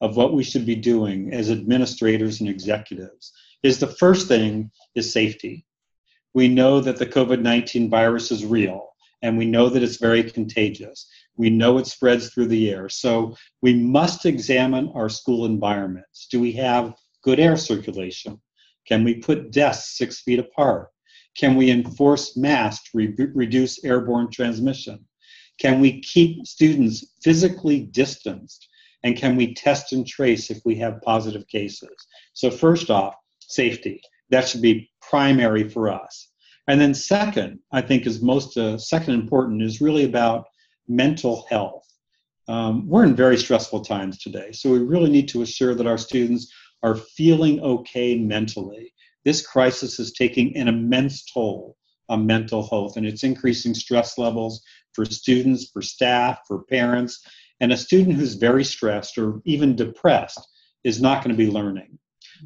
of 0.02 0.18
what 0.18 0.34
we 0.34 0.44
should 0.44 0.66
be 0.66 0.74
doing 0.74 1.32
as 1.32 1.50
administrators 1.50 2.40
and 2.40 2.50
executives 2.50 3.32
is 3.62 3.78
the 3.78 3.86
first 3.86 4.28
thing 4.28 4.70
is 4.94 5.10
safety. 5.10 5.64
We 6.34 6.48
know 6.48 6.80
that 6.80 6.98
the 6.98 7.06
COVID 7.06 7.40
19 7.40 7.88
virus 7.88 8.30
is 8.30 8.44
real 8.44 8.90
and 9.22 9.38
we 9.38 9.46
know 9.46 9.70
that 9.70 9.82
it's 9.82 9.96
very 9.96 10.22
contagious. 10.22 11.08
We 11.34 11.48
know 11.48 11.78
it 11.78 11.86
spreads 11.86 12.28
through 12.28 12.48
the 12.48 12.70
air. 12.70 12.90
So 12.90 13.38
we 13.62 13.72
must 13.72 14.26
examine 14.26 14.92
our 14.94 15.08
school 15.08 15.46
environments. 15.46 16.26
Do 16.30 16.42
we 16.42 16.52
have 16.52 16.94
good 17.22 17.40
air 17.40 17.56
circulation? 17.56 18.38
Can 18.86 19.04
we 19.04 19.14
put 19.14 19.50
desks 19.50 19.96
six 19.96 20.20
feet 20.20 20.38
apart? 20.38 20.88
Can 21.36 21.56
we 21.56 21.70
enforce 21.70 22.36
masks 22.36 22.90
to 22.90 22.98
re- 22.98 23.14
reduce 23.34 23.84
airborne 23.84 24.30
transmission? 24.30 25.04
Can 25.58 25.80
we 25.80 26.00
keep 26.00 26.46
students 26.46 27.06
physically 27.22 27.80
distanced? 27.80 28.68
And 29.04 29.16
can 29.16 29.36
we 29.36 29.54
test 29.54 29.92
and 29.92 30.06
trace 30.06 30.50
if 30.50 30.60
we 30.64 30.76
have 30.76 31.02
positive 31.02 31.46
cases? 31.48 31.90
So, 32.34 32.50
first 32.50 32.90
off, 32.90 33.14
safety. 33.40 34.00
That 34.30 34.46
should 34.48 34.62
be 34.62 34.90
primary 35.00 35.68
for 35.68 35.90
us. 35.90 36.28
And 36.68 36.80
then 36.80 36.94
second, 36.94 37.58
I 37.72 37.82
think 37.82 38.06
is 38.06 38.22
most 38.22 38.56
uh, 38.56 38.78
second 38.78 39.14
important 39.14 39.62
is 39.62 39.80
really 39.80 40.04
about 40.04 40.46
mental 40.88 41.46
health. 41.50 41.84
Um, 42.48 42.88
we're 42.88 43.04
in 43.04 43.16
very 43.16 43.36
stressful 43.36 43.84
times 43.84 44.18
today, 44.18 44.52
so 44.52 44.70
we 44.70 44.78
really 44.78 45.10
need 45.10 45.28
to 45.28 45.42
assure 45.42 45.74
that 45.74 45.86
our 45.86 45.98
students 45.98 46.52
are 46.82 46.96
feeling 46.96 47.60
okay 47.60 48.18
mentally. 48.18 48.92
This 49.24 49.46
crisis 49.46 50.00
is 50.00 50.12
taking 50.12 50.56
an 50.56 50.68
immense 50.68 51.24
toll 51.24 51.76
on 52.08 52.26
mental 52.26 52.68
health, 52.68 52.96
and 52.96 53.06
it's 53.06 53.24
increasing 53.24 53.74
stress 53.74 54.18
levels 54.18 54.62
for 54.92 55.04
students, 55.04 55.70
for 55.70 55.80
staff, 55.80 56.40
for 56.46 56.64
parents. 56.64 57.24
And 57.60 57.72
a 57.72 57.76
student 57.76 58.16
who's 58.16 58.34
very 58.34 58.64
stressed 58.64 59.16
or 59.16 59.40
even 59.44 59.76
depressed 59.76 60.40
is 60.84 61.00
not 61.00 61.22
going 61.22 61.34
to 61.34 61.44
be 61.44 61.50
learning. 61.50 61.98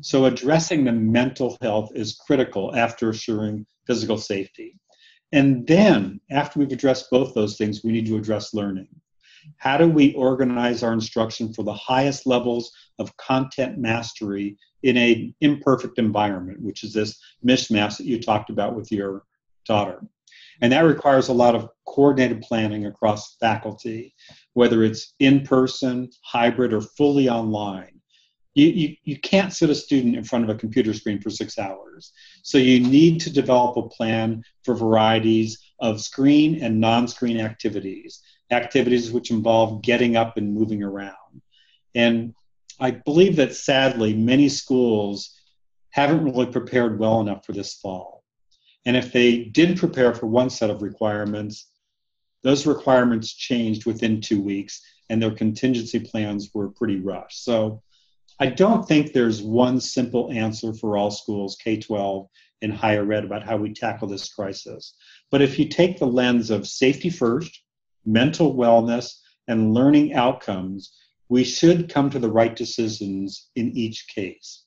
So, 0.02 0.26
addressing 0.26 0.84
the 0.84 0.92
mental 0.92 1.56
health 1.62 1.90
is 1.94 2.20
critical 2.26 2.74
after 2.76 3.08
assuring 3.08 3.66
physical 3.86 4.18
safety. 4.18 4.78
And 5.32 5.66
then, 5.66 6.20
after 6.30 6.58
we've 6.58 6.70
addressed 6.70 7.10
both 7.10 7.34
those 7.34 7.56
things, 7.56 7.82
we 7.82 7.92
need 7.92 8.06
to 8.06 8.16
address 8.16 8.52
learning. 8.52 8.88
How 9.56 9.76
do 9.76 9.88
we 9.88 10.12
organize 10.14 10.82
our 10.82 10.92
instruction 10.92 11.52
for 11.52 11.62
the 11.62 11.72
highest 11.72 12.26
levels 12.26 12.70
of 12.98 13.16
content 13.16 13.78
mastery 13.78 14.56
in 14.82 14.96
an 14.96 15.34
imperfect 15.40 15.98
environment, 15.98 16.60
which 16.60 16.84
is 16.84 16.92
this 16.92 17.18
mishmash 17.44 17.98
that 17.98 18.06
you 18.06 18.20
talked 18.20 18.50
about 18.50 18.74
with 18.74 18.90
your 18.92 19.24
daughter? 19.66 20.00
And 20.62 20.72
that 20.72 20.80
requires 20.80 21.28
a 21.28 21.34
lot 21.34 21.54
of 21.54 21.68
coordinated 21.86 22.40
planning 22.42 22.86
across 22.86 23.36
faculty, 23.36 24.14
whether 24.54 24.82
it's 24.82 25.14
in 25.18 25.42
person, 25.42 26.10
hybrid, 26.24 26.72
or 26.72 26.80
fully 26.80 27.28
online 27.28 27.96
you, 28.56 28.68
you, 28.68 28.96
you 29.04 29.20
can't 29.20 29.52
sit 29.52 29.68
a 29.68 29.74
student 29.74 30.16
in 30.16 30.24
front 30.24 30.42
of 30.42 30.50
a 30.50 30.58
computer 30.58 30.94
screen 30.94 31.20
for 31.20 31.28
six 31.28 31.58
hours. 31.58 32.12
So 32.42 32.56
you 32.56 32.80
need 32.80 33.20
to 33.20 33.30
develop 33.30 33.76
a 33.76 33.88
plan 33.88 34.42
for 34.64 34.74
varieties 34.74 35.58
of 35.78 36.00
screen 36.00 36.62
and 36.62 36.80
non-screen 36.80 37.38
activities, 37.38 38.22
activities 38.50 39.12
which 39.12 39.30
involve 39.30 39.82
getting 39.82 40.16
up 40.16 40.38
and 40.38 40.54
moving 40.54 40.82
around. 40.82 41.42
And 41.94 42.34
I 42.78 42.90
believe 42.90 43.36
that 43.36 43.54
sadly, 43.54 44.14
many 44.14 44.48
schools 44.48 45.34
haven't 45.90 46.24
really 46.24 46.46
prepared 46.46 46.98
well 46.98 47.20
enough 47.20 47.44
for 47.46 47.52
this 47.52 47.74
fall. 47.74 48.22
And 48.84 48.96
if 48.96 49.12
they 49.12 49.44
did 49.44 49.78
prepare 49.78 50.14
for 50.14 50.26
one 50.26 50.50
set 50.50 50.70
of 50.70 50.82
requirements, 50.82 51.68
those 52.42 52.66
requirements 52.66 53.32
changed 53.32 53.86
within 53.86 54.20
two 54.20 54.40
weeks 54.40 54.82
and 55.08 55.22
their 55.22 55.32
contingency 55.32 56.00
plans 56.00 56.50
were 56.54 56.68
pretty 56.68 57.00
rushed. 57.00 57.44
So 57.44 57.82
I 58.38 58.46
don't 58.46 58.86
think 58.86 59.12
there's 59.12 59.42
one 59.42 59.80
simple 59.80 60.30
answer 60.30 60.74
for 60.74 60.96
all 60.96 61.10
schools, 61.10 61.56
K 61.56 61.78
12 61.78 62.28
and 62.62 62.72
higher 62.72 63.10
ed, 63.12 63.24
about 63.24 63.44
how 63.44 63.56
we 63.56 63.72
tackle 63.72 64.08
this 64.08 64.32
crisis. 64.32 64.94
But 65.30 65.42
if 65.42 65.58
you 65.58 65.68
take 65.68 65.98
the 65.98 66.06
lens 66.06 66.50
of 66.50 66.66
safety 66.66 67.10
first, 67.10 67.62
mental 68.04 68.54
wellness, 68.54 69.18
and 69.48 69.74
learning 69.74 70.14
outcomes, 70.14 70.92
we 71.28 71.44
should 71.44 71.92
come 71.92 72.10
to 72.10 72.18
the 72.18 72.30
right 72.30 72.54
decisions 72.54 73.50
in 73.56 73.76
each 73.76 74.06
case. 74.08 74.64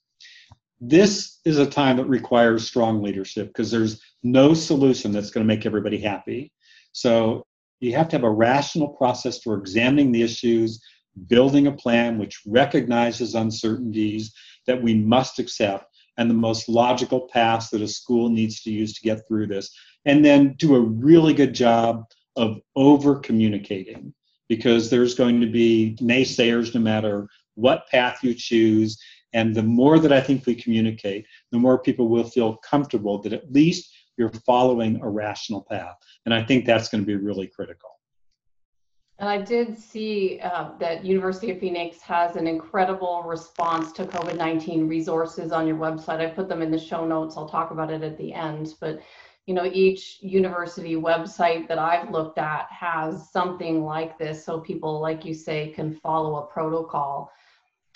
This 0.82 1.39
is 1.46 1.58
a 1.58 1.70
time 1.70 1.98
that 1.98 2.06
requires 2.06 2.68
strong 2.68 3.01
leadership 3.01 3.48
because 3.48 3.72
there's 3.72 4.01
no 4.24 4.54
solution 4.54 5.12
that's 5.12 5.32
going 5.32 5.46
to 5.46 5.54
make 5.56 5.66
everybody 5.66 6.00
happy. 6.00 6.51
So 6.92 7.46
you 7.80 7.94
have 7.96 8.10
to 8.10 8.16
have 8.16 8.24
a 8.24 8.30
rational 8.30 8.89
process 8.89 9.42
for 9.42 9.58
examining 9.58 10.12
the 10.12 10.24
issues, 10.24 10.82
building 11.28 11.68
a 11.68 11.72
plan 11.72 12.18
which 12.18 12.42
recognizes 12.46 13.36
uncertainties 13.36 14.34
that 14.68 14.82
we 14.82 14.94
must 14.94 15.39
accept 15.39 15.86
and 16.18 16.30
the 16.30 16.36
most 16.36 16.68
logical 16.68 17.30
path 17.32 17.70
that 17.72 17.82
a 17.82 17.88
school 17.88 18.30
needs 18.30 18.62
to 18.62 18.72
use 18.72 18.94
to 18.94 19.01
get 19.01 19.25
through 19.28 19.48
this, 19.48 19.74
and 20.06 20.24
then 20.24 20.54
do 20.58 20.75
a 20.75 20.82
really 20.82 21.34
good 21.34 21.54
job 21.54 22.04
of 22.36 22.60
over 22.75 23.20
communicating 23.20 24.13
because 24.50 24.89
there's 24.89 25.15
going 25.15 25.39
to 25.39 25.48
be 25.48 25.96
naysayers 26.01 26.75
no 26.75 26.82
matter 26.82 27.29
what 27.56 27.88
path 27.88 28.20
you 28.24 28.34
choose. 28.34 29.00
And 29.34 29.56
the 29.56 29.63
more 29.63 30.00
that 30.00 30.12
I 30.12 30.20
think 30.20 30.46
we 30.46 30.56
communicate, 30.56 31.25
the 31.51 31.60
more 31.60 31.77
people 31.77 32.10
will 32.10 32.24
feel 32.24 32.58
comfortable 32.58 33.22
that 33.22 33.32
at 33.32 33.51
least 33.51 33.96
you're 34.18 34.32
following 34.46 35.00
a 35.01 35.10
rational 35.10 35.65
path. 35.70 35.96
And 36.25 36.34
I 36.34 36.44
think 36.44 36.65
that's 36.65 36.89
going 36.89 37.03
to 37.03 37.08
be 37.08 37.15
really 37.15 37.48
critical. 37.48 37.91
And 39.20 39.27
I 39.27 39.41
did 39.41 39.77
see 39.77 40.39
uh, 40.41 40.70
that 40.79 41.03
University 41.03 41.51
of 41.51 41.60
Phoenix 41.60 42.00
has 42.01 42.38
an 42.38 42.48
incredible 42.48 43.22
response 43.24 43.91
to 43.94 44.06
COVID-19 44.06 44.89
resources 44.89 45.51
on 45.51 45.68
your 45.68 45.75
website. 45.75 46.22
I 46.22 46.27
put 46.27 46.48
them 46.48 46.62
in 46.62 46.72
the 46.72 46.79
show 46.79 47.06
notes. 47.06 47.36
I'll 47.36 47.50
talk 47.50 47.72
about 47.72 47.91
it 47.91 48.01
at 48.01 48.18
the 48.18 48.34
end. 48.34 48.75
But 48.79 49.01
you 49.50 49.53
know, 49.53 49.70
each 49.74 50.20
university 50.22 50.96
website 50.96 51.68
that 51.68 51.79
I've 51.79 52.10
looked 52.12 52.38
at 52.38 52.68
has 52.72 53.29
something 53.32 53.84
like 53.84 54.18
this, 54.18 54.46
so 54.46 54.62
people, 54.62 55.01
like 55.01 55.25
you 55.25 55.34
say, 55.34 55.74
can 55.75 55.94
follow 55.96 56.38
a 56.38 56.46
protocol. 56.46 57.32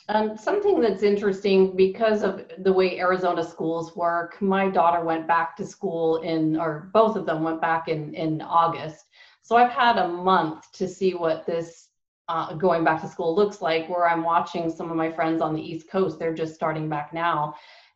Um, 0.09 0.35
something 0.37 0.81
that's 0.81 1.03
interesting 1.03 1.77
because 1.77 2.23
of 2.23 2.43
the 2.57 2.73
way 2.73 2.99
Arizona 2.99 3.41
schools 3.41 3.95
work. 3.95 4.41
My 4.41 4.67
daughter 4.69 5.05
went 5.05 5.27
back 5.27 5.55
to 5.57 5.65
school 5.65 6.17
in, 6.17 6.57
or 6.57 6.89
both 6.91 7.15
of 7.15 7.25
them 7.25 7.41
went 7.41 7.61
back 7.61 7.87
in 7.87 8.13
in 8.13 8.41
August 8.41 9.05
so 9.43 9.57
I've 9.57 9.71
had 9.71 9.97
a 9.97 10.07
month 10.07 10.71
to 10.73 10.87
see 10.87 11.13
what 11.13 11.45
this 11.45 11.89
uh, 12.29 12.53
going 12.53 12.85
back 12.85 13.01
to 13.01 13.09
school 13.09 13.35
looks 13.35 13.61
like, 13.61 13.89
where 13.89 14.07
I'm 14.07 14.23
watching 14.23 14.71
some 14.71 14.89
of 14.89 14.95
my 14.95 15.11
friends 15.11 15.41
on 15.41 15.53
the 15.53 15.61
East 15.61 15.89
Coast, 15.89 16.17
they're 16.17 16.33
just 16.33 16.55
starting 16.55 16.87
back 16.87 17.13
now. 17.13 17.53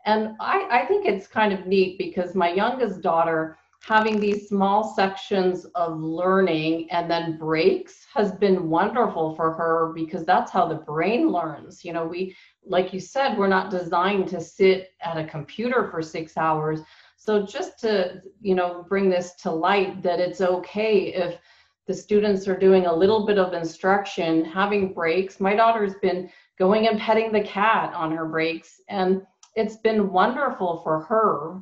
And 0.08 0.38
I, 0.40 0.68
I 0.72 0.86
think 0.86 1.06
it's 1.06 1.28
kind 1.28 1.52
of 1.52 1.68
neat 1.68 1.98
because 1.98 2.34
my 2.34 2.50
youngest 2.54 3.02
daughter, 3.02 3.58
having 3.82 4.22
these 4.22 4.48
small 4.48 4.96
sections 4.96 5.66
of 5.76 6.00
learning 6.00 6.90
and 6.92 7.12
then 7.12 7.38
breaks 7.38 8.08
has 8.14 8.32
been 8.32 8.70
wonderful 8.70 9.36
for 9.36 9.52
her 9.52 9.92
because 9.94 10.24
that's 10.26 10.50
how 10.50 10.66
the 10.66 10.76
brain 10.76 11.30
learns. 11.30 11.84
You 11.84 11.92
know, 11.92 12.06
we, 12.06 12.34
like 12.66 12.94
you 12.94 13.02
said, 13.02 13.38
we're 13.38 13.48
not 13.48 13.70
designed 13.70 14.30
to 14.30 14.40
sit 14.40 14.92
at 15.02 15.18
a 15.18 15.28
computer 15.28 15.90
for 15.92 16.02
six 16.02 16.38
hours. 16.38 16.80
So 17.18 17.46
just 17.46 17.78
to, 17.80 18.22
you 18.40 18.56
know, 18.56 18.86
bring 18.88 19.10
this 19.10 19.36
to 19.44 19.52
light 19.52 20.02
that 20.04 20.22
it's 20.22 20.40
okay 20.40 21.14
if 21.14 21.38
the 21.86 21.94
students 21.94 22.48
are 22.48 22.58
doing 22.58 22.86
a 22.86 22.96
little 22.96 23.26
bit 23.26 23.38
of 23.38 23.54
instruction, 23.54 24.46
having 24.46 24.94
breaks. 24.94 25.42
My 25.42 25.54
daughter's 25.54 25.96
been 26.02 26.30
going 26.58 26.88
and 26.88 26.98
petting 26.98 27.34
the 27.34 27.42
cat 27.42 27.94
on 27.94 28.16
her 28.16 28.26
breaks, 28.26 28.82
and 28.88 29.22
it's 29.58 29.78
been 29.78 30.12
wonderful 30.12 30.82
for 30.84 31.02
her. 31.02 31.60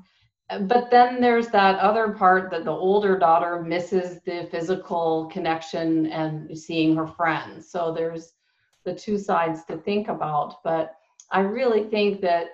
But 0.67 0.91
then 0.91 1.21
there's 1.21 1.47
that 1.47 1.79
other 1.79 2.11
part 2.11 2.51
that 2.51 2.65
the 2.65 2.71
older 2.71 3.17
daughter 3.17 3.63
misses 3.63 4.21
the 4.25 4.47
physical 4.51 5.27
connection 5.31 6.07
and 6.07 6.55
seeing 6.55 6.95
her 6.97 7.07
friends. 7.07 7.71
So 7.71 7.93
there's 7.93 8.33
the 8.83 8.93
two 8.93 9.17
sides 9.17 9.63
to 9.65 9.77
think 9.77 10.09
about. 10.09 10.61
But 10.63 10.93
I 11.31 11.39
really 11.39 11.85
think 11.85 12.21
that 12.21 12.49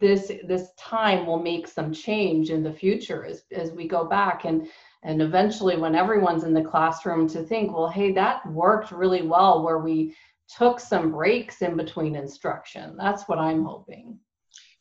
this 0.00 0.32
this 0.46 0.70
time 0.78 1.26
will 1.26 1.38
make 1.38 1.68
some 1.68 1.92
change 1.92 2.50
in 2.50 2.62
the 2.62 2.72
future 2.72 3.24
as, 3.24 3.44
as 3.52 3.70
we 3.72 3.86
go 3.86 4.04
back 4.04 4.44
and 4.44 4.66
and 5.02 5.22
eventually 5.22 5.76
when 5.76 5.94
everyone's 5.94 6.44
in 6.44 6.52
the 6.52 6.62
classroom 6.62 7.26
to 7.26 7.42
think 7.42 7.72
well 7.72 7.88
hey 7.88 8.12
that 8.12 8.44
worked 8.52 8.92
really 8.92 9.22
well 9.22 9.64
where 9.64 9.78
we 9.78 10.14
took 10.54 10.78
some 10.78 11.12
breaks 11.12 11.62
in 11.62 11.78
between 11.78 12.14
instruction 12.14 12.94
that's 12.98 13.26
what 13.26 13.38
i'm 13.38 13.64
hoping 13.64 14.18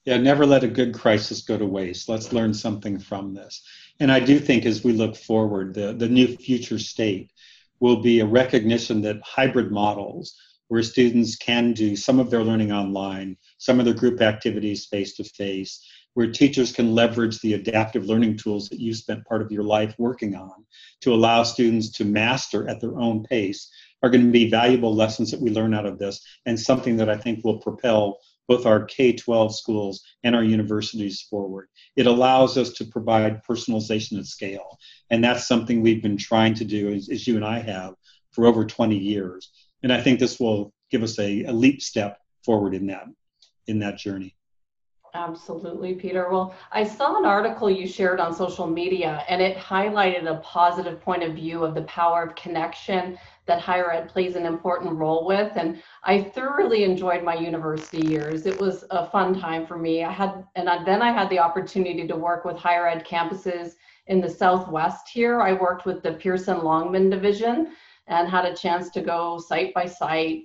yeah 0.05 0.17
never 0.17 0.45
let 0.45 0.63
a 0.63 0.67
good 0.67 0.93
crisis 0.93 1.41
go 1.41 1.57
to 1.57 1.65
waste. 1.65 2.07
Let's 2.07 2.31
learn 2.31 2.53
something 2.53 2.99
from 2.99 3.33
this. 3.33 3.61
And 3.99 4.11
i 4.11 4.19
do 4.19 4.39
think 4.39 4.65
as 4.65 4.83
we 4.83 4.93
look 4.93 5.15
forward 5.15 5.73
the, 5.73 5.93
the 5.93 6.09
new 6.09 6.27
future 6.37 6.79
state 6.79 7.31
will 7.79 8.01
be 8.01 8.19
a 8.19 8.25
recognition 8.25 9.01
that 9.01 9.21
hybrid 9.23 9.71
models 9.71 10.35
where 10.67 10.81
students 10.81 11.35
can 11.35 11.73
do 11.73 11.95
some 11.95 12.19
of 12.19 12.31
their 12.31 12.43
learning 12.43 12.71
online, 12.71 13.37
some 13.57 13.79
of 13.79 13.85
their 13.85 13.93
group 13.93 14.21
activities 14.21 14.85
face 14.85 15.13
to 15.15 15.23
face, 15.23 15.85
where 16.15 16.31
teachers 16.31 16.71
can 16.71 16.95
leverage 16.95 17.39
the 17.39 17.53
adaptive 17.53 18.05
learning 18.05 18.37
tools 18.37 18.69
that 18.69 18.79
you 18.79 18.93
spent 18.93 19.25
part 19.25 19.41
of 19.41 19.51
your 19.51 19.63
life 19.63 19.93
working 19.99 20.33
on 20.33 20.65
to 21.01 21.13
allow 21.13 21.43
students 21.43 21.91
to 21.91 22.05
master 22.05 22.67
at 22.67 22.79
their 22.81 22.97
own 22.99 23.23
pace 23.23 23.69
are 24.01 24.09
going 24.09 24.25
to 24.25 24.31
be 24.31 24.49
valuable 24.49 24.95
lessons 24.95 25.29
that 25.29 25.41
we 25.41 25.51
learn 25.51 25.73
out 25.73 25.85
of 25.85 25.99
this 25.99 26.25
and 26.45 26.59
something 26.59 26.95
that 26.97 27.09
I 27.09 27.17
think 27.17 27.43
will 27.43 27.59
propel 27.59 28.19
both 28.47 28.65
our 28.65 28.83
K 28.85 29.13
12 29.13 29.55
schools 29.55 30.03
and 30.23 30.35
our 30.35 30.43
universities 30.43 31.21
forward. 31.21 31.67
It 31.95 32.07
allows 32.07 32.57
us 32.57 32.71
to 32.73 32.85
provide 32.85 33.43
personalization 33.43 34.19
at 34.19 34.25
scale. 34.25 34.77
And 35.09 35.23
that's 35.23 35.47
something 35.47 35.81
we've 35.81 36.03
been 36.03 36.17
trying 36.17 36.53
to 36.55 36.65
do, 36.65 36.93
as, 36.93 37.09
as 37.09 37.27
you 37.27 37.35
and 37.35 37.45
I 37.45 37.59
have, 37.59 37.93
for 38.31 38.45
over 38.45 38.65
20 38.65 38.97
years 38.97 39.51
and 39.85 39.93
I 39.93 40.01
think 40.01 40.19
this 40.19 40.39
will 40.39 40.73
give 40.89 41.03
us 41.03 41.19
a, 41.19 41.43
a 41.43 41.51
leap 41.51 41.79
step 41.79 42.17
forward 42.43 42.73
in 42.73 42.87
that 42.87 43.05
in 43.67 43.77
that 43.79 43.99
journey. 43.99 44.35
Absolutely, 45.13 45.93
Peter. 45.93 46.27
Well, 46.31 46.55
I 46.71 46.85
saw 46.85 47.19
an 47.19 47.25
article 47.25 47.69
you 47.69 47.87
shared 47.87 48.19
on 48.19 48.33
social 48.33 48.65
media 48.65 49.23
and 49.29 49.43
it 49.43 49.55
highlighted 49.57 50.27
a 50.27 50.39
positive 50.41 50.99
point 51.01 51.21
of 51.21 51.35
view 51.35 51.63
of 51.63 51.75
the 51.75 51.83
power 51.83 52.23
of 52.23 52.35
connection 52.35 53.17
that 53.47 53.61
higher 53.61 53.91
ed 53.91 54.09
plays 54.09 54.35
an 54.35 54.45
important 54.45 54.95
role 54.95 55.25
with. 55.25 55.51
And 55.55 55.81
I 56.03 56.21
thoroughly 56.21 56.83
enjoyed 56.83 57.23
my 57.23 57.35
university 57.35 58.05
years. 58.05 58.45
It 58.45 58.59
was 58.59 58.85
a 58.89 59.09
fun 59.09 59.39
time 59.39 59.65
for 59.67 59.77
me. 59.77 60.03
I 60.03 60.11
had, 60.11 60.45
and 60.55 60.67
then 60.85 61.01
I 61.01 61.11
had 61.11 61.29
the 61.29 61.39
opportunity 61.39 62.07
to 62.07 62.15
work 62.15 62.45
with 62.45 62.57
higher 62.57 62.87
ed 62.87 63.05
campuses 63.05 63.73
in 64.07 64.21
the 64.21 64.29
Southwest 64.29 65.09
here. 65.09 65.41
I 65.41 65.53
worked 65.53 65.85
with 65.85 66.03
the 66.03 66.13
Pearson 66.13 66.63
Longman 66.63 67.09
division 67.09 67.73
and 68.07 68.29
had 68.29 68.45
a 68.45 68.55
chance 68.55 68.89
to 68.91 69.01
go 69.01 69.39
site 69.39 69.73
by 69.73 69.85
site. 69.85 70.43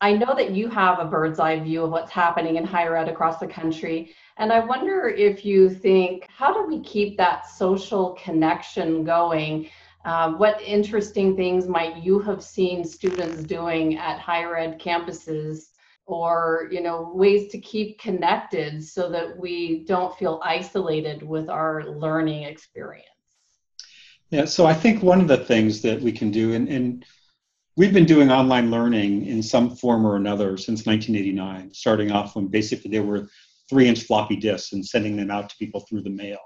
I 0.00 0.12
know 0.12 0.34
that 0.36 0.50
you 0.50 0.68
have 0.68 0.98
a 0.98 1.06
bird's 1.06 1.40
eye 1.40 1.58
view 1.58 1.84
of 1.84 1.90
what's 1.90 2.12
happening 2.12 2.56
in 2.56 2.64
higher 2.64 2.96
ed 2.96 3.08
across 3.08 3.38
the 3.38 3.46
country. 3.46 4.14
And 4.36 4.52
I 4.52 4.60
wonder 4.60 5.08
if 5.08 5.44
you 5.44 5.70
think, 5.70 6.26
how 6.28 6.52
do 6.52 6.66
we 6.66 6.80
keep 6.82 7.16
that 7.16 7.48
social 7.48 8.12
connection 8.22 9.04
going? 9.04 9.70
Uh, 10.06 10.30
what 10.34 10.62
interesting 10.62 11.34
things 11.34 11.66
might 11.66 11.96
you 11.96 12.20
have 12.20 12.40
seen 12.40 12.84
students 12.84 13.42
doing 13.42 13.98
at 13.98 14.20
higher 14.20 14.56
ed 14.56 14.80
campuses 14.80 15.70
or 16.06 16.68
you 16.70 16.80
know 16.80 17.10
ways 17.12 17.50
to 17.50 17.58
keep 17.58 17.98
connected 17.98 18.82
so 18.84 19.10
that 19.10 19.36
we 19.36 19.84
don't 19.84 20.16
feel 20.16 20.40
isolated 20.44 21.24
with 21.24 21.50
our 21.50 21.84
learning 21.86 22.44
experience? 22.44 23.04
Yeah 24.30 24.44
so 24.44 24.64
i 24.64 24.72
think 24.72 25.02
one 25.02 25.20
of 25.20 25.26
the 25.26 25.38
things 25.38 25.82
that 25.82 26.00
we 26.00 26.12
can 26.12 26.30
do 26.30 26.54
and, 26.54 26.68
and 26.68 27.04
we've 27.76 27.92
been 27.92 28.06
doing 28.06 28.30
online 28.30 28.70
learning 28.70 29.26
in 29.26 29.42
some 29.42 29.74
form 29.74 30.06
or 30.06 30.14
another 30.14 30.56
since 30.56 30.86
1989 30.86 31.74
starting 31.74 32.12
off 32.12 32.36
when 32.36 32.46
basically 32.46 32.92
there 32.92 33.02
were 33.02 33.28
three 33.68 33.88
inch 33.88 34.04
floppy 34.04 34.36
disks 34.36 34.72
and 34.72 34.86
sending 34.86 35.16
them 35.16 35.32
out 35.32 35.50
to 35.50 35.56
people 35.56 35.80
through 35.80 36.02
the 36.02 36.10
mail 36.10 36.38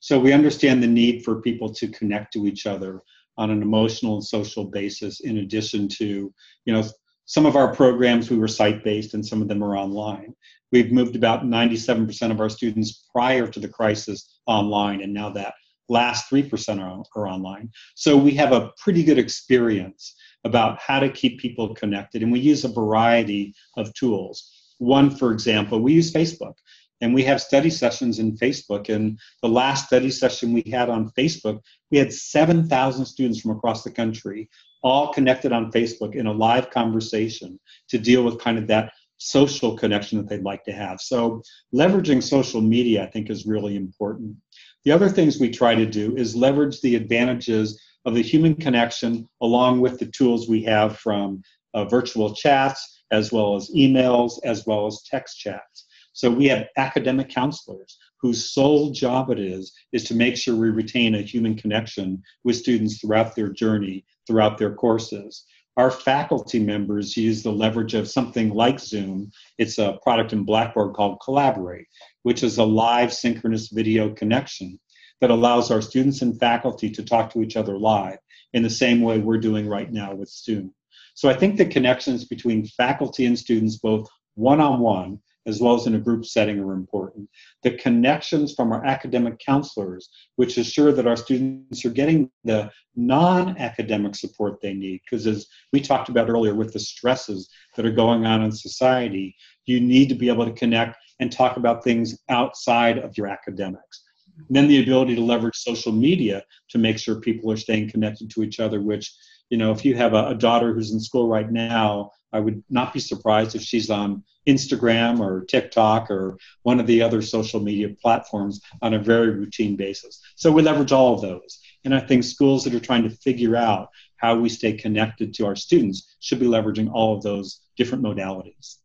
so 0.00 0.18
we 0.18 0.32
understand 0.32 0.82
the 0.82 0.86
need 0.86 1.24
for 1.24 1.40
people 1.40 1.72
to 1.74 1.88
connect 1.88 2.32
to 2.32 2.46
each 2.46 2.66
other 2.66 3.00
on 3.38 3.50
an 3.50 3.62
emotional 3.62 4.14
and 4.14 4.24
social 4.24 4.64
basis 4.64 5.20
in 5.20 5.38
addition 5.38 5.88
to 5.88 6.32
you 6.64 6.72
know 6.72 6.82
some 7.26 7.44
of 7.44 7.56
our 7.56 7.74
programs, 7.74 8.30
we 8.30 8.38
were 8.38 8.48
site 8.48 8.84
based 8.84 9.14
and 9.14 9.26
some 9.26 9.42
of 9.42 9.48
them 9.48 9.62
are 9.62 9.76
online. 9.76 10.32
We've 10.70 10.92
moved 10.92 11.16
about 11.16 11.42
97% 11.42 12.30
of 12.30 12.40
our 12.40 12.48
students 12.48 13.04
prior 13.12 13.48
to 13.48 13.60
the 13.60 13.68
crisis 13.68 14.38
online, 14.46 15.02
and 15.02 15.12
now 15.12 15.30
that 15.30 15.54
last 15.88 16.30
3% 16.30 16.80
are, 16.80 17.02
are 17.16 17.28
online. 17.28 17.70
So 17.96 18.16
we 18.16 18.32
have 18.32 18.52
a 18.52 18.70
pretty 18.78 19.02
good 19.02 19.18
experience 19.18 20.14
about 20.44 20.78
how 20.80 21.00
to 21.00 21.10
keep 21.10 21.40
people 21.40 21.74
connected, 21.74 22.22
and 22.22 22.30
we 22.30 22.38
use 22.38 22.64
a 22.64 22.68
variety 22.68 23.54
of 23.76 23.92
tools. 23.94 24.48
One, 24.78 25.10
for 25.10 25.32
example, 25.32 25.80
we 25.80 25.94
use 25.94 26.12
Facebook 26.12 26.54
and 27.00 27.14
we 27.14 27.22
have 27.24 27.40
study 27.40 27.70
sessions 27.70 28.18
in 28.18 28.36
Facebook. 28.36 28.88
And 28.88 29.18
the 29.42 29.48
last 29.48 29.86
study 29.86 30.10
session 30.10 30.52
we 30.52 30.64
had 30.70 30.88
on 30.88 31.10
Facebook, 31.10 31.60
we 31.90 31.98
had 31.98 32.12
7,000 32.12 33.04
students 33.04 33.40
from 33.40 33.52
across 33.52 33.84
the 33.84 33.90
country 33.90 34.48
all 34.82 35.12
connected 35.12 35.52
on 35.52 35.72
Facebook 35.72 36.14
in 36.14 36.26
a 36.26 36.32
live 36.32 36.70
conversation 36.70 37.58
to 37.88 37.98
deal 37.98 38.22
with 38.22 38.38
kind 38.38 38.58
of 38.58 38.66
that 38.68 38.92
social 39.18 39.76
connection 39.76 40.18
that 40.18 40.28
they'd 40.28 40.44
like 40.44 40.64
to 40.64 40.72
have. 40.72 41.00
So 41.00 41.42
leveraging 41.74 42.22
social 42.22 42.60
media, 42.60 43.02
I 43.02 43.06
think, 43.06 43.30
is 43.30 43.46
really 43.46 43.76
important. 43.76 44.36
The 44.84 44.92
other 44.92 45.08
things 45.08 45.40
we 45.40 45.50
try 45.50 45.74
to 45.74 45.86
do 45.86 46.16
is 46.16 46.36
leverage 46.36 46.80
the 46.80 46.94
advantages 46.94 47.80
of 48.04 48.14
the 48.14 48.22
human 48.22 48.54
connection 48.54 49.28
along 49.42 49.80
with 49.80 49.98
the 49.98 50.06
tools 50.06 50.48
we 50.48 50.62
have 50.64 50.98
from 50.98 51.42
uh, 51.74 51.84
virtual 51.86 52.34
chats, 52.34 53.02
as 53.10 53.32
well 53.32 53.56
as 53.56 53.70
emails, 53.74 54.38
as 54.44 54.66
well 54.66 54.86
as 54.86 55.02
text 55.10 55.38
chats. 55.38 55.85
So 56.16 56.30
we 56.30 56.46
have 56.46 56.68
academic 56.78 57.28
counselors 57.28 57.98
whose 58.22 58.50
sole 58.50 58.88
job 58.88 59.30
it 59.30 59.38
is 59.38 59.74
is 59.92 60.04
to 60.04 60.14
make 60.14 60.34
sure 60.34 60.56
we 60.56 60.70
retain 60.70 61.14
a 61.14 61.20
human 61.20 61.54
connection 61.54 62.22
with 62.42 62.56
students 62.56 62.98
throughout 62.98 63.36
their 63.36 63.50
journey, 63.50 64.06
throughout 64.26 64.56
their 64.56 64.74
courses. 64.74 65.44
Our 65.76 65.90
faculty 65.90 66.58
members 66.58 67.18
use 67.18 67.42
the 67.42 67.52
leverage 67.52 67.92
of 67.92 68.08
something 68.08 68.48
like 68.48 68.80
Zoom. 68.80 69.30
It's 69.58 69.76
a 69.76 69.98
product 70.02 70.32
in 70.32 70.44
Blackboard 70.44 70.94
called 70.94 71.20
Collaborate, 71.22 71.86
which 72.22 72.42
is 72.42 72.56
a 72.56 72.64
live 72.64 73.12
synchronous 73.12 73.68
video 73.68 74.08
connection 74.14 74.80
that 75.20 75.30
allows 75.30 75.70
our 75.70 75.82
students 75.82 76.22
and 76.22 76.40
faculty 76.40 76.88
to 76.92 77.04
talk 77.04 77.30
to 77.34 77.42
each 77.42 77.58
other 77.58 77.76
live 77.76 78.16
in 78.54 78.62
the 78.62 78.70
same 78.70 79.02
way 79.02 79.18
we're 79.18 79.36
doing 79.36 79.68
right 79.68 79.92
now 79.92 80.14
with 80.14 80.30
Zoom. 80.30 80.72
So 81.12 81.28
I 81.28 81.34
think 81.34 81.58
the 81.58 81.66
connections 81.66 82.24
between 82.24 82.66
faculty 82.68 83.26
and 83.26 83.38
students, 83.38 83.76
both 83.76 84.08
one 84.34 84.62
on 84.62 84.80
one 84.80 85.20
as 85.46 85.60
well 85.60 85.74
as 85.74 85.86
in 85.86 85.94
a 85.94 86.00
group 86.00 86.26
setting 86.26 86.58
are 86.60 86.72
important. 86.72 87.28
The 87.62 87.72
connections 87.72 88.54
from 88.54 88.72
our 88.72 88.84
academic 88.84 89.38
counselors, 89.38 90.08
which 90.36 90.58
assure 90.58 90.92
that 90.92 91.06
our 91.06 91.16
students 91.16 91.84
are 91.84 91.90
getting 91.90 92.30
the 92.44 92.70
non 92.94 93.56
academic 93.58 94.14
support 94.14 94.60
they 94.60 94.74
need. 94.74 95.00
Because 95.04 95.26
as 95.26 95.46
we 95.72 95.80
talked 95.80 96.08
about 96.08 96.28
earlier, 96.28 96.54
with 96.54 96.72
the 96.72 96.80
stresses 96.80 97.48
that 97.76 97.86
are 97.86 97.92
going 97.92 98.26
on 98.26 98.42
in 98.42 98.52
society, 98.52 99.34
you 99.66 99.80
need 99.80 100.08
to 100.08 100.14
be 100.14 100.28
able 100.28 100.44
to 100.44 100.52
connect 100.52 100.96
and 101.20 101.30
talk 101.30 101.56
about 101.56 101.84
things 101.84 102.18
outside 102.28 102.98
of 102.98 103.16
your 103.16 103.26
academics. 103.26 104.02
And 104.36 104.56
then 104.56 104.68
the 104.68 104.82
ability 104.82 105.14
to 105.14 105.22
leverage 105.22 105.56
social 105.56 105.92
media 105.92 106.42
to 106.70 106.78
make 106.78 106.98
sure 106.98 107.20
people 107.20 107.50
are 107.50 107.56
staying 107.56 107.90
connected 107.90 108.30
to 108.30 108.42
each 108.42 108.60
other, 108.60 108.82
which 108.82 109.14
you 109.50 109.58
know, 109.58 109.70
if 109.70 109.84
you 109.84 109.94
have 109.96 110.14
a, 110.14 110.28
a, 110.28 110.34
daughter 110.34 110.74
who's 110.74 110.92
in 110.92 111.00
school 111.00 111.28
right 111.28 111.50
now, 111.50 112.10
I 112.36 112.40
would 112.40 112.62
not 112.68 112.92
be 112.92 113.00
surprised 113.00 113.56
if 113.56 113.62
she's 113.62 113.88
on 113.88 114.22
Instagram 114.46 115.20
or 115.20 115.46
TikTok 115.46 116.10
or 116.10 116.38
one 116.64 116.78
of 116.78 116.86
the 116.86 117.00
other 117.00 117.22
social 117.22 117.60
media 117.60 117.88
platforms 117.88 118.60
on 118.82 118.92
a 118.92 118.98
very 118.98 119.30
routine 119.30 119.74
basis. 119.74 120.20
So 120.36 120.52
we 120.52 120.62
leverage 120.62 120.92
all 120.92 121.14
of 121.14 121.22
those. 121.22 121.58
And 121.84 121.94
I 121.94 122.00
think 122.00 122.24
schools 122.24 122.64
that 122.64 122.74
are 122.74 122.80
trying 122.80 123.04
to 123.04 123.10
figure 123.10 123.56
out 123.56 123.88
how 124.16 124.38
we 124.38 124.50
stay 124.50 124.74
connected 124.74 125.32
to 125.34 125.46
our 125.46 125.56
students 125.56 126.16
should 126.20 126.40
be 126.40 126.46
leveraging 126.46 126.90
all 126.92 127.16
of 127.16 127.22
those 127.22 127.60
different 127.76 128.04
modalities. 128.04 128.76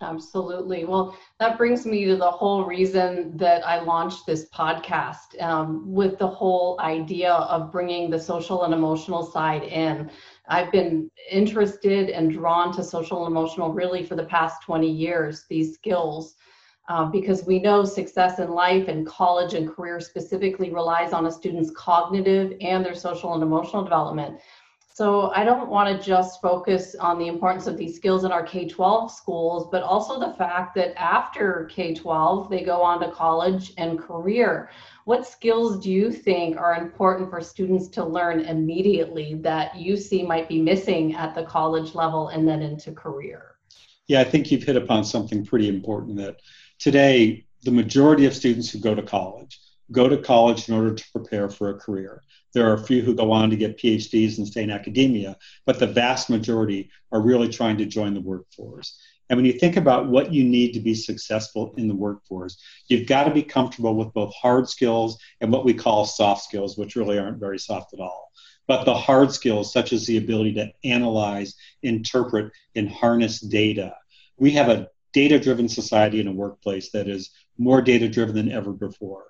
Absolutely. 0.00 0.84
Well, 0.84 1.18
that 1.40 1.58
brings 1.58 1.84
me 1.84 2.04
to 2.04 2.16
the 2.16 2.30
whole 2.30 2.64
reason 2.64 3.36
that 3.36 3.66
I 3.66 3.80
launched 3.80 4.26
this 4.26 4.48
podcast 4.50 5.40
um, 5.40 5.92
with 5.92 6.18
the 6.18 6.28
whole 6.28 6.78
idea 6.80 7.32
of 7.32 7.72
bringing 7.72 8.08
the 8.08 8.20
social 8.20 8.62
and 8.62 8.72
emotional 8.72 9.24
side 9.24 9.64
in. 9.64 10.08
I've 10.48 10.72
been 10.72 11.10
interested 11.30 12.10
and 12.10 12.32
drawn 12.32 12.74
to 12.74 12.82
social 12.82 13.26
and 13.26 13.32
emotional 13.32 13.72
really 13.72 14.02
for 14.02 14.16
the 14.16 14.24
past 14.24 14.62
20 14.62 14.90
years, 14.90 15.44
these 15.48 15.74
skills, 15.74 16.34
uh, 16.88 17.04
because 17.04 17.44
we 17.44 17.58
know 17.58 17.84
success 17.84 18.38
in 18.38 18.50
life 18.50 18.88
and 18.88 19.06
college 19.06 19.52
and 19.52 19.68
career 19.68 20.00
specifically 20.00 20.70
relies 20.72 21.12
on 21.12 21.26
a 21.26 21.30
student's 21.30 21.70
cognitive 21.76 22.56
and 22.62 22.84
their 22.84 22.94
social 22.94 23.34
and 23.34 23.42
emotional 23.42 23.84
development. 23.84 24.38
So 24.98 25.30
I 25.30 25.44
don't 25.44 25.68
want 25.68 25.96
to 25.96 26.04
just 26.04 26.42
focus 26.42 26.96
on 26.96 27.20
the 27.20 27.28
importance 27.28 27.68
of 27.68 27.76
these 27.76 27.94
skills 27.94 28.24
in 28.24 28.32
our 28.32 28.42
K-12 28.42 29.12
schools, 29.12 29.68
but 29.70 29.84
also 29.84 30.18
the 30.18 30.34
fact 30.34 30.74
that 30.74 31.00
after 31.00 31.68
K-12, 31.70 32.50
they 32.50 32.64
go 32.64 32.82
on 32.82 32.98
to 33.02 33.12
college 33.12 33.74
and 33.78 33.96
career. 33.96 34.70
What 35.04 35.24
skills 35.24 35.78
do 35.78 35.92
you 35.92 36.10
think 36.10 36.56
are 36.56 36.74
important 36.74 37.30
for 37.30 37.40
students 37.40 37.86
to 37.90 38.04
learn 38.04 38.40
immediately 38.40 39.34
that 39.34 39.76
you 39.76 39.96
see 39.96 40.24
might 40.24 40.48
be 40.48 40.60
missing 40.60 41.14
at 41.14 41.32
the 41.32 41.44
college 41.44 41.94
level 41.94 42.30
and 42.30 42.48
then 42.48 42.60
into 42.60 42.90
career? 42.90 43.54
Yeah, 44.08 44.22
I 44.22 44.24
think 44.24 44.50
you've 44.50 44.64
hit 44.64 44.74
upon 44.74 45.04
something 45.04 45.46
pretty 45.46 45.68
important 45.68 46.16
that 46.16 46.40
today 46.80 47.46
the 47.62 47.70
majority 47.70 48.26
of 48.26 48.34
students 48.34 48.68
who 48.68 48.80
go 48.80 48.96
to 48.96 49.02
college 49.04 49.60
go 49.92 50.08
to 50.08 50.18
college 50.18 50.68
in 50.68 50.74
order 50.74 50.94
to 50.94 51.04
prepare 51.12 51.48
for 51.48 51.70
a 51.70 51.74
career. 51.74 52.22
There 52.54 52.68
are 52.68 52.74
a 52.74 52.82
few 52.82 53.02
who 53.02 53.14
go 53.14 53.30
on 53.32 53.50
to 53.50 53.56
get 53.56 53.78
PhDs 53.78 54.38
and 54.38 54.46
stay 54.46 54.62
in 54.62 54.70
academia, 54.70 55.36
but 55.66 55.78
the 55.78 55.86
vast 55.86 56.30
majority 56.30 56.90
are 57.12 57.20
really 57.20 57.48
trying 57.48 57.78
to 57.78 57.86
join 57.86 58.14
the 58.14 58.20
workforce. 58.20 58.98
And 59.28 59.36
when 59.36 59.44
you 59.44 59.52
think 59.52 59.76
about 59.76 60.08
what 60.08 60.32
you 60.32 60.42
need 60.44 60.72
to 60.72 60.80
be 60.80 60.94
successful 60.94 61.74
in 61.76 61.86
the 61.86 61.94
workforce, 61.94 62.58
you've 62.88 63.06
got 63.06 63.24
to 63.24 63.34
be 63.34 63.42
comfortable 63.42 63.94
with 63.94 64.14
both 64.14 64.34
hard 64.34 64.68
skills 64.68 65.18
and 65.40 65.52
what 65.52 65.66
we 65.66 65.74
call 65.74 66.06
soft 66.06 66.44
skills, 66.44 66.78
which 66.78 66.96
really 66.96 67.18
aren't 67.18 67.38
very 67.40 67.58
soft 67.58 67.92
at 67.92 68.00
all. 68.00 68.32
But 68.66 68.84
the 68.84 68.94
hard 68.94 69.32
skills, 69.32 69.72
such 69.72 69.92
as 69.92 70.06
the 70.06 70.16
ability 70.16 70.54
to 70.54 70.72
analyze, 70.84 71.54
interpret, 71.82 72.52
and 72.74 72.88
harness 72.88 73.40
data. 73.40 73.94
We 74.38 74.52
have 74.52 74.68
a 74.68 74.88
data 75.12 75.38
driven 75.38 75.68
society 75.68 76.20
in 76.20 76.28
a 76.28 76.32
workplace 76.32 76.90
that 76.92 77.08
is 77.08 77.30
more 77.58 77.82
data 77.82 78.08
driven 78.08 78.34
than 78.34 78.52
ever 78.52 78.72
before. 78.72 79.24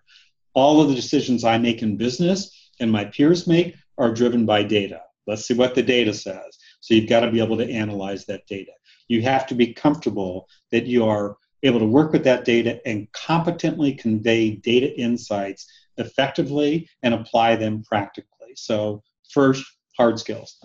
All 0.55 0.81
of 0.81 0.89
the 0.89 0.95
decisions 0.95 1.45
I 1.45 1.59
make 1.59 1.83
in 1.83 1.97
business 1.97 2.53
and 2.81 2.91
my 2.91 3.05
peers 3.07 3.47
make 3.47 3.75
are 3.99 4.13
driven 4.13 4.47
by 4.47 4.63
data. 4.63 5.03
Let's 5.27 5.47
see 5.47 5.55
what 5.55 5.75
the 5.75 5.83
data 5.83 6.15
says. 6.15 6.59
So 6.81 6.95
you've 6.95 7.09
got 7.09 7.21
to 7.21 7.31
be 7.31 7.43
able 7.43 7.57
to 7.59 7.71
analyze 7.71 8.25
that 8.27 8.47
data. 8.47 8.73
You 9.09 9.23
have 9.23 9.47
to 9.49 9.55
be 9.55 9.75
comfortable 9.75 10.49
that 10.71 10.87
you 10.87 11.05
are 11.05 11.37
able 11.63 11.81
to 11.81 11.87
work 11.87 12.13
with 12.13 12.25
that 12.25 12.45
data 12.45 12.81
and 12.87 13.11
competently 13.13 13.95
convey 13.95 14.53
data 14.53 14.97
insights 14.99 15.67
effectively 15.97 16.89
and 17.03 17.15
apply 17.15 17.57
them 17.57 17.83
practically. 17.83 18.55
So, 18.55 19.03
first, 19.31 19.65
hard 19.97 20.19
skills. 20.19 20.57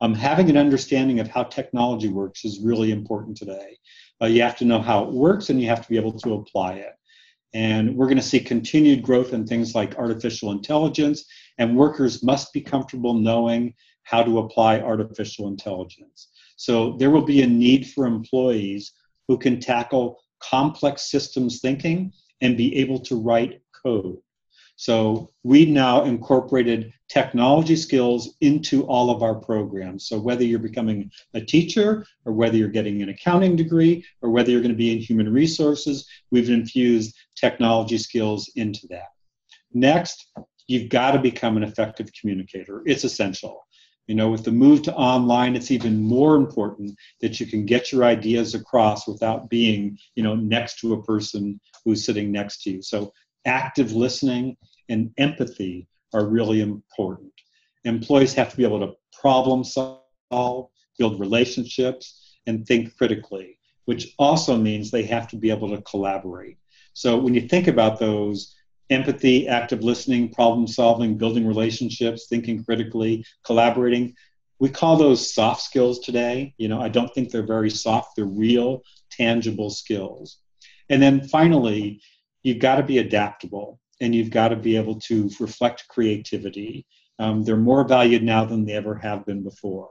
Um, 0.00 0.14
having 0.14 0.48
an 0.48 0.56
understanding 0.56 1.20
of 1.20 1.28
how 1.28 1.44
technology 1.44 2.08
works 2.08 2.44
is 2.44 2.60
really 2.60 2.92
important 2.92 3.36
today. 3.36 3.76
Uh, 4.20 4.26
you 4.26 4.42
have 4.42 4.56
to 4.56 4.64
know 4.64 4.80
how 4.80 5.04
it 5.04 5.12
works 5.12 5.50
and 5.50 5.60
you 5.60 5.68
have 5.68 5.82
to 5.82 5.88
be 5.88 5.96
able 5.96 6.18
to 6.20 6.34
apply 6.34 6.74
it. 6.74 6.92
And 7.54 7.96
we're 7.96 8.06
going 8.06 8.16
to 8.16 8.22
see 8.22 8.40
continued 8.40 9.02
growth 9.02 9.32
in 9.32 9.46
things 9.46 9.74
like 9.74 9.96
artificial 9.96 10.52
intelligence, 10.52 11.24
and 11.58 11.76
workers 11.76 12.22
must 12.22 12.52
be 12.52 12.60
comfortable 12.60 13.14
knowing 13.14 13.74
how 14.04 14.22
to 14.22 14.38
apply 14.38 14.80
artificial 14.80 15.48
intelligence. 15.48 16.28
So 16.56 16.96
there 16.98 17.10
will 17.10 17.24
be 17.24 17.42
a 17.42 17.46
need 17.46 17.88
for 17.90 18.06
employees 18.06 18.92
who 19.28 19.36
can 19.38 19.60
tackle 19.60 20.18
complex 20.40 21.10
systems 21.10 21.60
thinking 21.60 22.12
and 22.40 22.56
be 22.56 22.76
able 22.76 23.00
to 23.00 23.20
write 23.20 23.60
code. 23.82 24.18
So 24.76 25.30
we 25.42 25.66
now 25.66 26.04
incorporated 26.04 26.92
technology 27.08 27.74
skills 27.74 28.36
into 28.40 28.84
all 28.84 29.10
of 29.10 29.24
our 29.24 29.34
programs. 29.34 30.06
So 30.06 30.20
whether 30.20 30.44
you're 30.44 30.60
becoming 30.60 31.10
a 31.34 31.40
teacher 31.40 32.06
or 32.24 32.32
whether 32.32 32.56
you're 32.56 32.68
getting 32.68 33.02
an 33.02 33.08
accounting 33.08 33.56
degree 33.56 34.04
or 34.22 34.30
whether 34.30 34.50
you're 34.50 34.60
going 34.60 34.70
to 34.70 34.78
be 34.78 34.92
in 34.92 34.98
human 34.98 35.32
resources, 35.32 36.08
we've 36.30 36.50
infused 36.50 37.16
technology 37.34 37.98
skills 37.98 38.50
into 38.54 38.86
that. 38.88 39.08
Next, 39.72 40.30
you've 40.68 40.88
got 40.88 41.12
to 41.12 41.18
become 41.18 41.56
an 41.56 41.64
effective 41.64 42.10
communicator. 42.18 42.82
It's 42.86 43.02
essential. 43.02 43.66
You 44.06 44.14
know, 44.14 44.30
with 44.30 44.44
the 44.44 44.52
move 44.52 44.82
to 44.82 44.94
online, 44.94 45.56
it's 45.56 45.70
even 45.70 46.00
more 46.00 46.36
important 46.36 46.96
that 47.20 47.40
you 47.40 47.46
can 47.46 47.66
get 47.66 47.92
your 47.92 48.04
ideas 48.04 48.54
across 48.54 49.06
without 49.06 49.50
being, 49.50 49.98
you 50.14 50.22
know, 50.22 50.34
next 50.34 50.78
to 50.80 50.94
a 50.94 51.02
person 51.02 51.60
who's 51.84 52.04
sitting 52.04 52.32
next 52.32 52.62
to 52.62 52.70
you. 52.70 52.82
So 52.82 53.12
active 53.44 53.92
listening 53.92 54.56
and 54.88 55.10
empathy 55.18 55.88
are 56.14 56.26
really 56.26 56.60
important. 56.60 57.32
Employees 57.84 58.34
have 58.34 58.50
to 58.50 58.56
be 58.56 58.64
able 58.64 58.80
to 58.80 58.94
problem 59.12 59.62
solve, 59.62 60.70
build 60.98 61.20
relationships, 61.20 62.38
and 62.46 62.66
think 62.66 62.96
critically, 62.96 63.58
which 63.84 64.14
also 64.18 64.56
means 64.56 64.90
they 64.90 65.02
have 65.04 65.28
to 65.28 65.36
be 65.36 65.50
able 65.50 65.68
to 65.68 65.82
collaborate. 65.82 66.56
So 66.94 67.18
when 67.18 67.34
you 67.34 67.42
think 67.42 67.68
about 67.68 67.98
those, 67.98 68.54
empathy, 68.90 69.48
active 69.48 69.82
listening, 69.82 70.32
problem 70.32 70.66
solving, 70.66 71.18
building 71.18 71.46
relationships, 71.46 72.26
thinking 72.28 72.64
critically, 72.64 73.24
collaborating. 73.44 74.14
We 74.58 74.68
call 74.68 74.96
those 74.96 75.32
soft 75.32 75.62
skills 75.62 76.00
today. 76.00 76.54
You 76.58 76.68
know, 76.68 76.80
I 76.80 76.88
don't 76.88 77.12
think 77.14 77.30
they're 77.30 77.46
very 77.46 77.70
soft, 77.70 78.16
they're 78.16 78.24
real, 78.24 78.82
tangible 79.10 79.70
skills. 79.70 80.38
And 80.88 81.02
then 81.02 81.28
finally, 81.28 82.00
you've 82.42 82.58
got 82.58 82.76
to 82.76 82.82
be 82.82 82.98
adaptable 82.98 83.78
and 84.00 84.14
you've 84.14 84.30
got 84.30 84.48
to 84.48 84.56
be 84.56 84.76
able 84.76 84.98
to 85.00 85.30
reflect 85.38 85.88
creativity. 85.88 86.86
Um, 87.18 87.44
they're 87.44 87.56
more 87.56 87.86
valued 87.86 88.22
now 88.22 88.44
than 88.44 88.64
they 88.64 88.72
ever 88.72 88.94
have 88.94 89.26
been 89.26 89.42
before. 89.42 89.90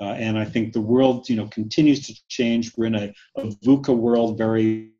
Uh, 0.00 0.12
and 0.12 0.38
I 0.38 0.44
think 0.44 0.72
the 0.72 0.80
world, 0.80 1.28
you 1.28 1.36
know, 1.36 1.48
continues 1.48 2.06
to 2.06 2.14
change. 2.28 2.72
We're 2.76 2.86
in 2.86 2.94
a, 2.94 3.12
a 3.36 3.46
VUCA 3.64 3.96
world, 3.96 4.38
very 4.38 4.92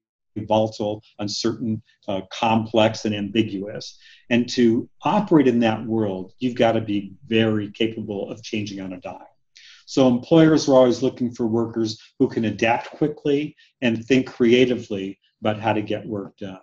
volatile, 0.47 1.03
uncertain, 1.19 1.83
uh, 2.07 2.23
complex, 2.31 3.05
and 3.05 3.15
ambiguous. 3.15 3.99
And 4.31 4.49
to 4.51 4.89
operate 5.03 5.49
in 5.49 5.61
that 5.61 5.85
world, 5.85 6.33
you've 6.39 6.55
got 6.55 6.73
to 6.73 6.81
be 6.81 7.13
very 7.27 7.71
capable 7.71 8.31
of 8.31 8.43
changing 8.43 8.81
on 8.81 8.93
a 8.93 9.01
dime. 9.01 9.21
So 9.87 10.07
employers 10.07 10.69
are 10.69 10.75
always 10.75 11.03
looking 11.03 11.33
for 11.33 11.47
workers 11.47 11.99
who 12.19 12.29
can 12.29 12.45
adapt 12.45 12.91
quickly 12.91 13.57
and 13.81 14.05
think 14.05 14.27
creatively 14.27 15.19
about 15.41 15.61
how 15.61 15.73
to 15.73 15.83
get 15.83 16.07
work 16.07 16.37
done. 16.37 16.61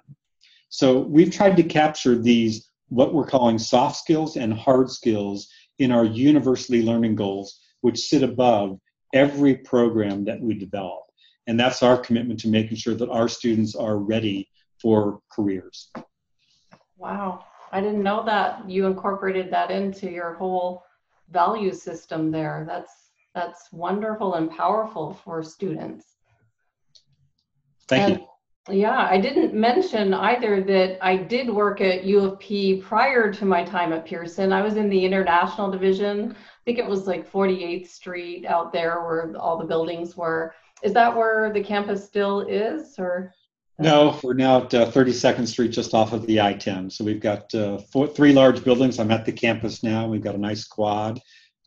So 0.69 0.99
we've 0.99 1.31
tried 1.31 1.57
to 1.57 1.63
capture 1.63 2.17
these, 2.17 2.69
what 2.89 3.13
we're 3.13 3.25
calling 3.25 3.57
soft 3.57 3.95
skills 3.95 4.35
and 4.35 4.53
hard 4.53 4.91
skills, 4.91 5.49
in 5.79 5.91
our 5.91 6.05
university 6.05 6.81
learning 6.81 7.15
goals, 7.15 7.59
which 7.81 7.99
sit 7.99 8.23
above 8.23 8.79
every 9.13 9.55
program 9.55 10.25
that 10.25 10.41
we 10.41 10.53
develop. 10.53 11.04
And 11.47 11.59
that's 11.59 11.83
our 11.83 11.97
commitment 11.97 12.39
to 12.41 12.47
making 12.47 12.77
sure 12.77 12.95
that 12.95 13.09
our 13.09 13.27
students 13.27 13.75
are 13.75 13.97
ready 13.97 14.49
for 14.81 15.19
careers. 15.31 15.91
Wow. 16.97 17.45
I 17.71 17.81
didn't 17.81 18.03
know 18.03 18.23
that 18.25 18.69
you 18.69 18.85
incorporated 18.85 19.51
that 19.51 19.69
into 19.69 20.09
your 20.09 20.33
whole 20.33 20.83
value 21.31 21.73
system 21.73 22.31
there. 22.31 22.65
That's 22.67 23.11
that's 23.33 23.67
wonderful 23.73 24.35
and 24.35 24.49
powerful 24.49 25.13
for 25.25 25.43
students. 25.43 26.15
Thank 27.89 28.09
and, 28.09 28.19
you. 28.21 28.27
Yeah, 28.67 29.07
I 29.09 29.19
didn't 29.19 29.53
mention 29.53 30.13
either 30.13 30.63
that 30.63 30.97
I 31.05 31.17
did 31.17 31.49
work 31.49 31.81
at 31.81 32.05
U 32.05 32.19
of 32.21 32.39
P 32.39 32.81
prior 32.81 33.31
to 33.31 33.45
my 33.45 33.63
time 33.63 33.93
at 33.93 34.05
Pearson. 34.05 34.51
I 34.51 34.63
was 34.63 34.75
in 34.75 34.89
the 34.89 35.05
international 35.05 35.69
division. 35.69 36.31
I 36.31 36.63
think 36.63 36.79
it 36.79 36.87
was 36.87 37.05
like 37.05 37.31
48th 37.31 37.87
Street 37.87 38.45
out 38.45 38.73
there 38.73 39.03
where 39.03 39.35
all 39.37 39.57
the 39.59 39.65
buildings 39.65 40.17
were. 40.17 40.55
Is 40.85 40.93
that 40.93 41.15
where 41.15 41.51
the 41.51 41.63
campus 41.63 42.05
still 42.05 42.41
is, 42.41 42.99
or? 42.99 43.33
No, 43.79 44.19
we're 44.23 44.35
now 44.35 44.63
at 44.63 44.73
uh, 44.73 44.91
32nd 44.91 45.47
Street, 45.47 45.71
just 45.71 45.95
off 45.95 46.13
of 46.13 46.27
the 46.27 46.39
I-10. 46.39 46.91
So 46.91 47.03
we've 47.03 47.19
got 47.19 47.53
uh, 47.55 47.79
four, 47.91 48.05
three 48.05 48.33
large 48.33 48.63
buildings. 48.63 48.99
I'm 48.99 49.09
at 49.09 49.25
the 49.25 49.31
campus 49.31 49.81
now. 49.81 50.07
We've 50.07 50.21
got 50.21 50.35
a 50.35 50.37
nice 50.37 50.65
quad, 50.67 51.19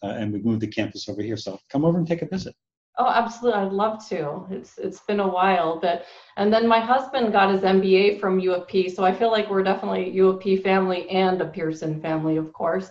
uh, 0.04 0.10
and 0.10 0.32
we've 0.32 0.44
moved 0.44 0.60
the 0.60 0.68
campus 0.68 1.08
over 1.08 1.20
here. 1.20 1.36
So 1.36 1.58
come 1.68 1.84
over 1.84 1.98
and 1.98 2.06
take 2.06 2.22
a 2.22 2.28
visit. 2.28 2.54
Oh, 2.96 3.08
absolutely! 3.08 3.60
I'd 3.60 3.72
love 3.72 4.08
to. 4.08 4.46
It's 4.50 4.78
it's 4.78 5.00
been 5.00 5.20
a 5.20 5.28
while, 5.28 5.78
but 5.80 6.04
and 6.36 6.52
then 6.52 6.66
my 6.66 6.80
husband 6.80 7.32
got 7.32 7.52
his 7.52 7.62
MBA 7.62 8.20
from 8.20 8.40
U 8.40 8.54
of 8.54 8.66
P, 8.68 8.88
so 8.88 9.04
I 9.04 9.12
feel 9.12 9.30
like 9.30 9.50
we're 9.50 9.62
definitely 9.62 10.10
U 10.10 10.28
of 10.28 10.40
P 10.40 10.56
family 10.56 11.08
and 11.10 11.40
a 11.40 11.46
Pearson 11.46 12.00
family, 12.00 12.36
of 12.36 12.52
course. 12.52 12.90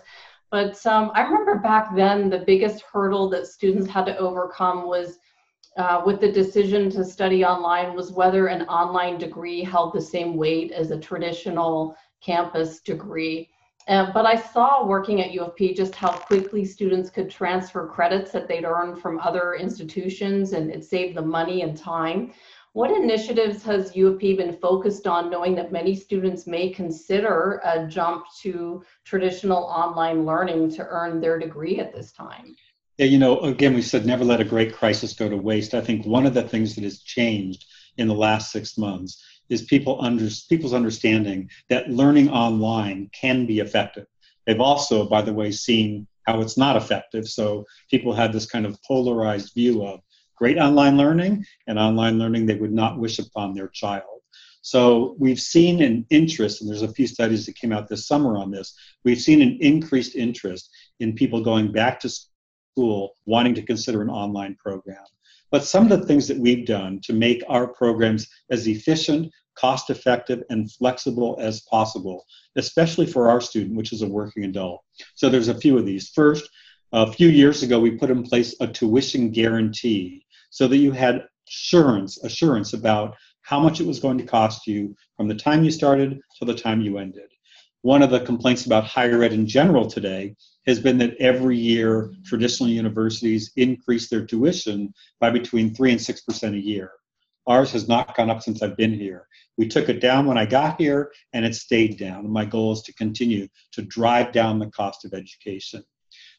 But 0.50 0.84
um, 0.86 1.10
I 1.14 1.22
remember 1.22 1.56
back 1.56 1.94
then 1.94 2.30
the 2.30 2.38
biggest 2.38 2.82
hurdle 2.90 3.28
that 3.30 3.46
students 3.46 3.90
had 3.90 4.06
to 4.06 4.16
overcome 4.16 4.86
was 4.86 5.18
uh, 5.78 6.02
with 6.04 6.20
the 6.20 6.30
decision 6.30 6.90
to 6.90 7.04
study 7.04 7.44
online 7.44 7.94
was 7.94 8.12
whether 8.12 8.48
an 8.48 8.62
online 8.62 9.16
degree 9.16 9.62
held 9.62 9.94
the 9.94 10.00
same 10.00 10.36
weight 10.36 10.72
as 10.72 10.90
a 10.90 10.98
traditional 10.98 11.96
campus 12.20 12.80
degree. 12.80 13.48
But 13.86 14.26
I 14.26 14.36
saw 14.36 14.86
working 14.86 15.22
at 15.22 15.32
U 15.32 15.42
of 15.42 15.56
P 15.56 15.72
just 15.72 15.94
how 15.94 16.10
quickly 16.10 16.64
students 16.64 17.08
could 17.08 17.30
transfer 17.30 17.86
credits 17.86 18.32
that 18.32 18.46
they'd 18.46 18.64
earned 18.64 19.00
from 19.00 19.18
other 19.20 19.54
institutions 19.54 20.52
and 20.52 20.70
it 20.70 20.84
saved 20.84 21.16
them 21.16 21.30
money 21.30 21.62
and 21.62 21.74
time. 21.74 22.32
What 22.74 22.90
initiatives 22.90 23.62
has 23.64 23.96
U 23.96 24.08
of 24.08 24.18
P 24.18 24.34
been 24.34 24.52
focused 24.52 25.06
on 25.06 25.30
knowing 25.30 25.54
that 25.54 25.72
many 25.72 25.94
students 25.94 26.46
may 26.46 26.68
consider 26.68 27.62
a 27.64 27.86
jump 27.86 28.26
to 28.42 28.84
traditional 29.04 29.64
online 29.64 30.26
learning 30.26 30.70
to 30.72 30.86
earn 30.86 31.20
their 31.20 31.38
degree 31.38 31.78
at 31.78 31.94
this 31.94 32.12
time? 32.12 32.54
Yeah, 32.98 33.06
you 33.06 33.18
know, 33.18 33.38
again, 33.40 33.74
we 33.74 33.82
said 33.82 34.04
never 34.04 34.24
let 34.24 34.40
a 34.40 34.44
great 34.44 34.74
crisis 34.74 35.12
go 35.12 35.28
to 35.28 35.36
waste. 35.36 35.72
I 35.72 35.80
think 35.80 36.04
one 36.04 36.26
of 36.26 36.34
the 36.34 36.42
things 36.42 36.74
that 36.74 36.82
has 36.82 37.00
changed 37.00 37.64
in 37.96 38.08
the 38.08 38.14
last 38.14 38.50
six 38.50 38.76
months 38.76 39.24
is 39.48 39.62
people 39.62 39.98
under, 40.00 40.28
people's 40.48 40.74
understanding 40.74 41.48
that 41.68 41.88
learning 41.88 42.28
online 42.28 43.08
can 43.12 43.46
be 43.46 43.60
effective. 43.60 44.06
They've 44.46 44.60
also, 44.60 45.08
by 45.08 45.22
the 45.22 45.32
way, 45.32 45.52
seen 45.52 46.08
how 46.26 46.40
it's 46.40 46.58
not 46.58 46.76
effective. 46.76 47.28
So 47.28 47.64
people 47.88 48.12
had 48.12 48.32
this 48.32 48.46
kind 48.46 48.66
of 48.66 48.82
polarized 48.82 49.54
view 49.54 49.86
of 49.86 50.00
great 50.36 50.58
online 50.58 50.96
learning 50.96 51.44
and 51.68 51.78
online 51.78 52.18
learning 52.18 52.46
they 52.46 52.56
would 52.56 52.72
not 52.72 52.98
wish 52.98 53.20
upon 53.20 53.54
their 53.54 53.68
child. 53.68 54.22
So 54.60 55.14
we've 55.20 55.40
seen 55.40 55.82
an 55.82 56.04
interest, 56.10 56.60
and 56.60 56.68
there's 56.68 56.82
a 56.82 56.92
few 56.92 57.06
studies 57.06 57.46
that 57.46 57.54
came 57.54 57.72
out 57.72 57.88
this 57.88 58.08
summer 58.08 58.36
on 58.36 58.50
this. 58.50 58.74
We've 59.04 59.20
seen 59.20 59.40
an 59.40 59.56
increased 59.60 60.16
interest 60.16 60.68
in 60.98 61.14
people 61.14 61.44
going 61.44 61.70
back 61.70 62.00
to 62.00 62.10
school 62.78 63.16
wanting 63.26 63.54
to 63.56 63.62
consider 63.62 64.02
an 64.02 64.08
online 64.08 64.54
program. 64.54 65.04
But 65.50 65.64
some 65.64 65.90
of 65.90 66.00
the 66.00 66.06
things 66.06 66.28
that 66.28 66.38
we've 66.38 66.64
done 66.64 67.00
to 67.04 67.12
make 67.12 67.42
our 67.48 67.66
programs 67.66 68.28
as 68.50 68.68
efficient, 68.68 69.32
cost 69.56 69.90
effective, 69.90 70.44
and 70.50 70.70
flexible 70.70 71.36
as 71.40 71.62
possible, 71.62 72.24
especially 72.54 73.06
for 73.06 73.28
our 73.28 73.40
student, 73.40 73.76
which 73.76 73.92
is 73.92 74.02
a 74.02 74.06
working 74.06 74.44
adult. 74.44 74.82
So 75.16 75.28
there's 75.28 75.48
a 75.48 75.58
few 75.58 75.76
of 75.76 75.86
these. 75.86 76.10
First, 76.10 76.48
a 76.92 77.10
few 77.10 77.28
years 77.28 77.64
ago, 77.64 77.80
we 77.80 77.90
put 77.90 78.10
in 78.10 78.22
place 78.22 78.54
a 78.60 78.68
tuition 78.68 79.30
guarantee 79.30 80.24
so 80.50 80.68
that 80.68 80.76
you 80.76 80.92
had 80.92 81.24
assurance, 81.48 82.22
assurance 82.22 82.74
about 82.74 83.16
how 83.42 83.58
much 83.58 83.80
it 83.80 83.86
was 83.86 83.98
going 83.98 84.18
to 84.18 84.24
cost 84.24 84.68
you 84.68 84.94
from 85.16 85.26
the 85.26 85.34
time 85.34 85.64
you 85.64 85.72
started 85.72 86.20
to 86.38 86.44
the 86.44 86.54
time 86.54 86.80
you 86.80 86.98
ended. 86.98 87.28
One 87.82 88.02
of 88.02 88.10
the 88.10 88.20
complaints 88.20 88.66
about 88.66 88.84
higher 88.84 89.22
ed 89.24 89.32
in 89.32 89.46
general 89.48 89.86
today 89.86 90.36
has 90.68 90.78
been 90.78 90.98
that 90.98 91.16
every 91.18 91.56
year 91.56 92.12
traditional 92.26 92.68
universities 92.68 93.50
increase 93.56 94.10
their 94.10 94.26
tuition 94.26 94.92
by 95.18 95.30
between 95.30 95.74
3 95.74 95.92
and 95.92 96.00
6% 96.00 96.54
a 96.54 96.58
year. 96.58 96.92
Ours 97.46 97.72
has 97.72 97.88
not 97.88 98.14
gone 98.14 98.28
up 98.28 98.42
since 98.42 98.62
I've 98.62 98.76
been 98.76 98.92
here. 98.92 99.26
We 99.56 99.66
took 99.66 99.88
it 99.88 100.00
down 100.00 100.26
when 100.26 100.36
I 100.36 100.44
got 100.44 100.78
here 100.78 101.10
and 101.32 101.46
it 101.46 101.54
stayed 101.54 101.98
down. 101.98 102.30
My 102.30 102.44
goal 102.44 102.72
is 102.72 102.82
to 102.82 102.92
continue 102.92 103.48
to 103.72 103.82
drive 103.82 104.30
down 104.32 104.58
the 104.58 104.70
cost 104.70 105.06
of 105.06 105.14
education. 105.14 105.82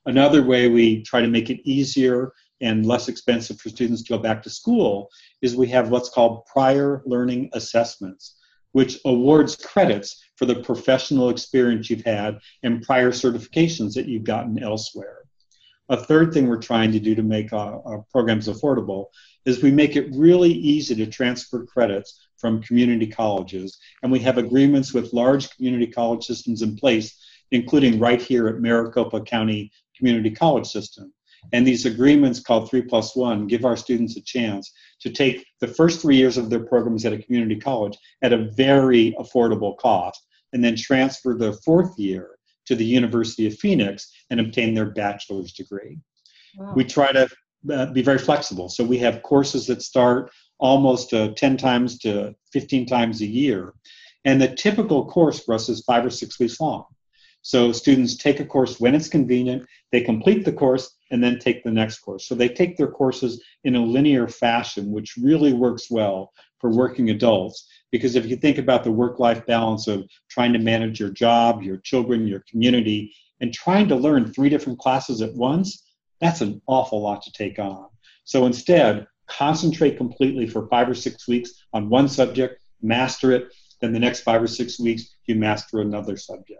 Another 0.06 0.44
way 0.44 0.70
we 0.70 1.02
try 1.02 1.22
to 1.22 1.28
make 1.28 1.50
it 1.50 1.68
easier 1.68 2.32
and 2.62 2.86
less 2.86 3.08
expensive 3.08 3.60
for 3.60 3.70
students 3.70 4.04
to 4.04 4.14
go 4.14 4.20
back 4.20 4.44
to 4.44 4.50
school 4.52 5.10
is 5.42 5.56
we 5.56 5.68
have 5.70 5.90
what's 5.90 6.10
called 6.10 6.46
prior 6.46 7.02
learning 7.08 7.50
assessments 7.54 8.36
which 8.72 9.00
awards 9.06 9.56
credits 9.56 10.24
for 10.36 10.46
the 10.46 10.62
professional 10.62 11.30
experience 11.30 11.90
you've 11.90 12.06
had 12.06 12.40
and 12.64 12.82
prior 12.84 13.12
certifications 13.12 13.94
that 13.94 14.08
you've 14.08 14.24
gotten 14.24 14.62
elsewhere. 14.62 15.18
A 15.90 15.98
third 15.98 16.34
thing 16.34 16.48
we're 16.48 16.62
trying 16.62 16.92
to 16.92 17.00
do 17.00 17.16
to 17.16 17.24
make 17.24 17.52
our, 17.52 17.82
our, 17.84 18.06
programs 18.12 18.48
affordable 18.48 19.08
is 19.46 19.64
we 19.64 19.72
make 19.72 19.96
it 19.96 20.14
really 20.16 20.52
easy 20.52 20.94
to 20.96 21.08
transfer 21.08 21.66
credits 21.66 22.28
from 22.38 22.62
community 22.62 23.08
colleges. 23.08 23.80
And 24.04 24.12
we 24.12 24.20
have 24.20 24.38
agreements 24.38 24.94
with 24.94 25.14
large 25.14 25.50
community 25.56 25.88
college 25.88 26.26
systems 26.26 26.62
in 26.62 26.78
place, 26.78 27.18
including 27.52 28.00
right 28.00 28.22
here 28.22 28.48
at 28.48 28.60
Maricopa 28.60 29.22
County 29.22 29.72
community 29.98 30.30
college 30.30 30.68
system. 30.68 31.12
And 31.54 31.66
these 31.66 31.86
agreements 31.86 32.40
called 32.40 32.70
3 32.70 32.84
plus 32.84 33.16
1 33.16 33.48
give 33.48 33.66
our 33.66 33.78
students 33.78 34.18
a 34.18 34.22
chance 34.22 34.72
to 35.02 35.10
take 35.10 35.46
the 35.62 35.68
first 35.68 36.02
three 36.02 36.18
years 36.18 36.38
of 36.38 36.50
their 36.50 36.66
programs 36.66 37.06
at 37.06 37.14
a 37.14 37.22
community 37.22 37.60
college 37.60 37.98
at 38.22 38.34
a 38.34 38.50
very 38.52 39.16
affordable 39.20 39.78
cost 39.78 40.26
and 40.54 40.64
then 40.64 40.76
transfer 40.76 41.34
the 41.34 41.54
fourth 41.66 41.98
year 41.98 42.32
to 42.66 42.76
the 42.76 42.86
University 42.86 43.48
of 43.48 43.58
Phoenix 43.58 44.12
and 44.30 44.40
obtain 44.40 44.74
their 44.74 44.92
bachelor's 44.92 45.54
degree. 45.54 45.98
Wow. 46.58 46.74
We 46.76 46.84
try 46.84 47.12
to 47.12 47.28
uh, 47.72 47.88
be 47.88 48.02
very 48.02 48.20
flexible. 48.20 48.70
So 48.70 48.84
we 48.84 48.98
have 49.00 49.24
courses 49.24 49.68
that 49.68 49.82
start 49.82 50.32
almost 50.60 51.14
uh, 51.14 51.30
10 51.36 51.58
times 51.58 51.98
to 52.00 52.36
15 52.54 52.86
times 52.86 53.22
a 53.22 53.26
year. 53.26 53.74
And 54.26 54.42
the 54.42 54.50
typical 54.56 55.06
course 55.06 55.40
for 55.40 55.54
us 55.54 55.70
is 55.70 55.82
five 55.82 56.06
or 56.06 56.10
six 56.10 56.40
weeks 56.40 56.60
long. 56.60 56.86
So 57.42 57.72
students 57.72 58.18
take 58.18 58.40
a 58.40 58.46
course 58.46 58.80
when 58.80 58.96
it's 58.96 59.08
convenient, 59.08 59.66
they 59.92 60.02
complete 60.02 60.46
the 60.46 60.52
course, 60.52 60.96
and 61.12 61.24
then 61.24 61.40
take 61.40 61.64
the 61.64 61.72
next 61.72 62.00
course. 62.00 62.28
So 62.28 62.36
they 62.36 62.50
take 62.50 62.78
their 62.78 62.92
courses 62.92 63.44
in 63.64 63.76
a 63.76 63.84
linear 63.84 64.28
fashion, 64.28 64.92
which 64.92 65.16
really 65.22 65.54
works 65.54 65.90
well 65.90 66.32
for 66.60 66.70
working 66.70 67.10
adults. 67.10 67.68
Because 67.92 68.16
if 68.16 68.26
you 68.28 68.36
think 68.36 68.58
about 68.58 68.84
the 68.84 68.92
work 68.92 69.20
life 69.20 69.46
balance 69.46 69.88
of 69.88 70.08
trying 70.30 70.54
to 70.54 70.60
manage 70.60 71.00
your 71.00 71.10
job, 71.10 71.64
your 71.64 71.78
children, 71.78 72.28
your 72.28 72.44
community, 72.50 73.14
and 73.42 73.54
trying 73.54 73.88
to 73.88 73.96
learn 73.96 74.32
three 74.34 74.50
different 74.50 74.80
classes 74.80 75.22
at 75.22 75.34
once, 75.34 75.84
that's 76.20 76.42
an 76.42 76.62
awful 76.68 77.02
lot 77.02 77.22
to 77.24 77.32
take 77.32 77.58
on. 77.58 77.88
So 78.26 78.46
instead, 78.46 79.08
concentrate 79.28 79.98
completely 79.98 80.48
for 80.48 80.68
five 80.68 80.90
or 80.90 80.96
six 80.96 81.28
weeks 81.28 81.52
on 81.74 81.90
one 81.90 82.10
subject, 82.10 82.64
master 82.82 83.32
it, 83.32 83.48
then 83.82 83.94
the 83.94 84.00
next 84.00 84.22
five 84.22 84.44
or 84.44 84.48
six 84.48 84.80
weeks, 84.80 85.16
you 85.26 85.36
master 85.36 85.80
another 85.80 86.18
subject. 86.18 86.60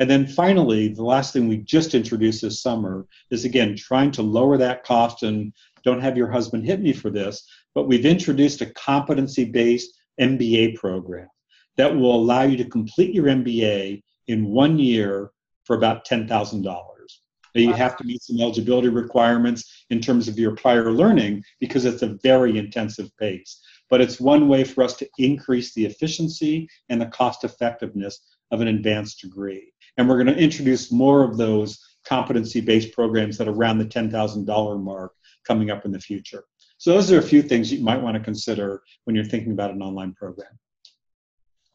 And 0.00 0.08
then 0.08 0.26
finally, 0.26 0.88
the 0.88 1.04
last 1.04 1.34
thing 1.34 1.46
we 1.46 1.58
just 1.58 1.94
introduced 1.94 2.40
this 2.40 2.62
summer 2.62 3.06
is 3.30 3.44
again 3.44 3.76
trying 3.76 4.10
to 4.12 4.22
lower 4.22 4.56
that 4.56 4.82
cost 4.82 5.22
and 5.22 5.52
don't 5.84 6.00
have 6.00 6.16
your 6.16 6.30
husband 6.30 6.64
hit 6.64 6.80
me 6.80 6.94
for 6.94 7.10
this, 7.10 7.46
but 7.74 7.86
we've 7.86 8.06
introduced 8.06 8.62
a 8.62 8.72
competency 8.72 9.44
based 9.44 9.90
MBA 10.18 10.76
program 10.76 11.28
that 11.76 11.94
will 11.94 12.14
allow 12.14 12.42
you 12.42 12.56
to 12.56 12.64
complete 12.64 13.14
your 13.14 13.26
MBA 13.26 14.02
in 14.26 14.46
one 14.46 14.78
year 14.78 15.32
for 15.64 15.76
about 15.76 16.06
$10,000. 16.06 16.64
Now, 16.64 17.60
You 17.60 17.72
have 17.74 17.98
to 17.98 18.04
meet 18.04 18.22
some 18.22 18.40
eligibility 18.40 18.88
requirements 18.88 19.84
in 19.90 20.00
terms 20.00 20.28
of 20.28 20.38
your 20.38 20.56
prior 20.56 20.92
learning 20.92 21.42
because 21.58 21.84
it's 21.84 22.02
a 22.02 22.16
very 22.22 22.56
intensive 22.56 23.14
pace. 23.18 23.60
But 23.90 24.00
it's 24.00 24.18
one 24.20 24.48
way 24.48 24.64
for 24.64 24.82
us 24.82 24.94
to 24.94 25.08
increase 25.18 25.74
the 25.74 25.84
efficiency 25.84 26.68
and 26.88 27.00
the 27.00 27.06
cost 27.06 27.44
effectiveness 27.44 28.20
of 28.50 28.60
an 28.60 28.68
advanced 28.68 29.20
degree. 29.20 29.72
And 30.00 30.08
we're 30.08 30.16
going 30.16 30.34
to 30.34 30.42
introduce 30.42 30.90
more 30.90 31.22
of 31.22 31.36
those 31.36 31.78
competency 32.06 32.62
based 32.62 32.94
programs 32.94 33.36
that 33.36 33.46
are 33.46 33.52
around 33.52 33.76
the 33.76 33.84
$10,000 33.84 34.82
mark 34.82 35.12
coming 35.46 35.70
up 35.70 35.84
in 35.84 35.92
the 35.92 36.00
future. 36.00 36.44
So, 36.78 36.94
those 36.94 37.12
are 37.12 37.18
a 37.18 37.22
few 37.22 37.42
things 37.42 37.70
you 37.70 37.84
might 37.84 38.00
want 38.00 38.16
to 38.16 38.22
consider 38.22 38.82
when 39.04 39.14
you're 39.14 39.26
thinking 39.26 39.52
about 39.52 39.72
an 39.72 39.82
online 39.82 40.14
program. 40.14 40.58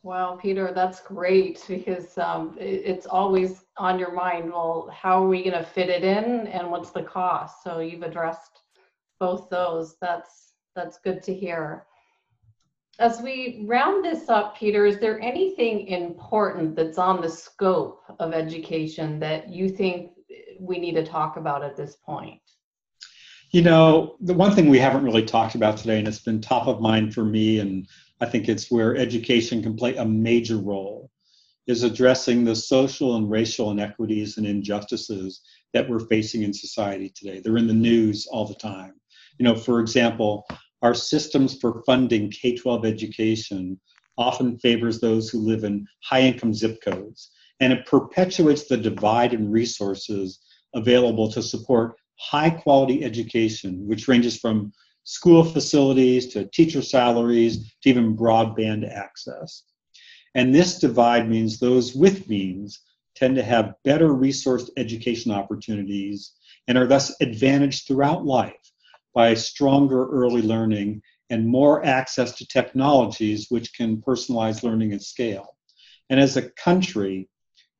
Wow, 0.01 0.39
Peter, 0.41 0.71
that's 0.73 1.01
great 1.01 1.63
because 1.67 2.17
um, 2.17 2.57
it's 2.59 3.05
always 3.05 3.63
on 3.77 3.99
your 3.99 4.11
mind. 4.11 4.51
Well, 4.51 4.89
how 4.91 5.23
are 5.23 5.27
we 5.27 5.43
going 5.43 5.63
to 5.63 5.63
fit 5.63 5.89
it 5.89 6.03
in, 6.03 6.47
and 6.47 6.71
what's 6.71 6.89
the 6.89 7.03
cost? 7.03 7.63
So 7.63 7.77
you've 7.77 8.01
addressed 8.01 8.61
both 9.19 9.51
those. 9.51 9.97
That's 10.01 10.53
that's 10.75 10.97
good 10.97 11.21
to 11.23 11.33
hear. 11.33 11.85
As 12.97 13.21
we 13.21 13.65
round 13.67 14.05
this 14.05 14.29
up, 14.29 14.57
Peter, 14.57 14.85
is 14.85 14.99
there 14.99 15.19
anything 15.19 15.87
important 15.87 16.77
that's 16.77 16.97
on 16.97 17.21
the 17.21 17.29
scope 17.29 18.03
of 18.19 18.33
education 18.33 19.19
that 19.19 19.49
you 19.49 19.67
think 19.67 20.11
we 20.59 20.79
need 20.79 20.95
to 20.95 21.05
talk 21.05 21.35
about 21.35 21.61
at 21.61 21.75
this 21.75 21.97
point? 22.05 22.39
You 23.51 23.63
know, 23.63 24.15
the 24.21 24.33
one 24.33 24.55
thing 24.55 24.69
we 24.69 24.79
haven't 24.79 25.03
really 25.03 25.25
talked 25.25 25.55
about 25.55 25.75
today, 25.75 25.99
and 25.99 26.07
it's 26.07 26.19
been 26.19 26.39
top 26.39 26.67
of 26.67 26.79
mind 26.79 27.13
for 27.13 27.25
me, 27.25 27.59
and 27.59 27.85
I 28.21 28.27
think 28.27 28.47
it's 28.47 28.71
where 28.71 28.95
education 28.95 29.61
can 29.61 29.75
play 29.75 29.97
a 29.97 30.05
major 30.05 30.57
role, 30.57 31.11
is 31.67 31.83
addressing 31.83 32.45
the 32.45 32.55
social 32.55 33.17
and 33.17 33.29
racial 33.29 33.71
inequities 33.71 34.37
and 34.37 34.47
injustices 34.47 35.41
that 35.73 35.89
we're 35.89 35.99
facing 35.99 36.43
in 36.43 36.53
society 36.53 37.11
today. 37.13 37.41
They're 37.43 37.57
in 37.57 37.67
the 37.67 37.73
news 37.73 38.25
all 38.27 38.45
the 38.45 38.55
time. 38.55 38.93
You 39.37 39.43
know, 39.43 39.55
for 39.55 39.81
example, 39.81 40.47
our 40.85 40.93
systems 40.93 41.57
for 41.59 41.81
funding 41.83 42.29
K 42.29 42.55
12 42.55 42.85
education 42.85 43.79
often 44.19 44.59
favors 44.59 44.99
those 44.99 45.29
who 45.29 45.39
live 45.39 45.63
in 45.63 45.87
high 46.03 46.21
income 46.21 46.53
zip 46.53 46.79
codes, 46.83 47.31
and 47.59 47.73
it 47.73 47.87
perpetuates 47.87 48.67
the 48.67 48.77
divide 48.77 49.33
in 49.33 49.51
resources 49.51 50.39
available 50.75 51.29
to 51.31 51.41
support 51.41 51.95
high 52.19 52.51
quality 52.51 53.03
education, 53.03 53.87
which 53.87 54.07
ranges 54.07 54.37
from 54.37 54.71
school 55.05 55.43
facilities 55.43 56.27
to 56.27 56.45
teacher 56.49 56.83
salaries 56.83 57.73
to 57.81 57.89
even 57.89 58.15
broadband 58.15 58.87
access. 58.87 59.63
And 60.35 60.53
this 60.53 60.77
divide 60.77 61.27
means 61.27 61.59
those 61.59 61.95
with 61.95 62.29
means 62.29 62.79
tend 63.15 63.35
to 63.37 63.43
have 63.43 63.73
better 63.83 64.09
resourced 64.09 64.69
education 64.77 65.31
opportunities 65.31 66.33
and 66.67 66.77
are 66.77 66.87
thus 66.87 67.15
advantaged 67.21 67.87
throughout 67.87 68.23
life 68.23 68.71
by 69.15 69.33
stronger 69.33 70.07
early 70.09 70.41
learning 70.41 71.01
and 71.31 71.47
more 71.47 71.83
access 71.83 72.33
to 72.33 72.47
technologies 72.47 73.47
which 73.49 73.73
can 73.73 73.97
personalize 73.97 74.61
learning 74.61 74.93
at 74.93 75.01
scale. 75.01 75.57
And 76.09 76.19
as 76.19 76.37
a 76.37 76.51
country, 76.51 77.29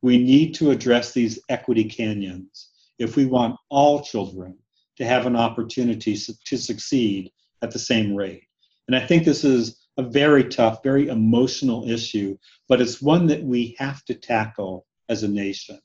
we 0.01 0.17
need 0.17 0.55
to 0.55 0.71
address 0.71 1.11
these 1.11 1.39
equity 1.49 1.83
canyons 1.83 2.69
if 2.97 3.15
we 3.15 3.25
want 3.25 3.57
all 3.69 4.01
children 4.01 4.57
to 4.97 5.05
have 5.05 5.25
an 5.25 5.35
opportunity 5.35 6.17
to 6.45 6.57
succeed 6.57 7.31
at 7.61 7.71
the 7.71 7.79
same 7.79 8.15
rate. 8.15 8.43
And 8.87 8.95
I 8.95 9.05
think 9.05 9.25
this 9.25 9.43
is 9.43 9.85
a 9.97 10.03
very 10.03 10.45
tough, 10.45 10.83
very 10.83 11.07
emotional 11.09 11.89
issue, 11.89 12.37
but 12.67 12.81
it's 12.81 13.01
one 13.01 13.27
that 13.27 13.43
we 13.43 13.75
have 13.77 14.03
to 14.05 14.13
tackle 14.13 14.85
as 15.09 15.23
a 15.23 15.27
nation. 15.27 15.79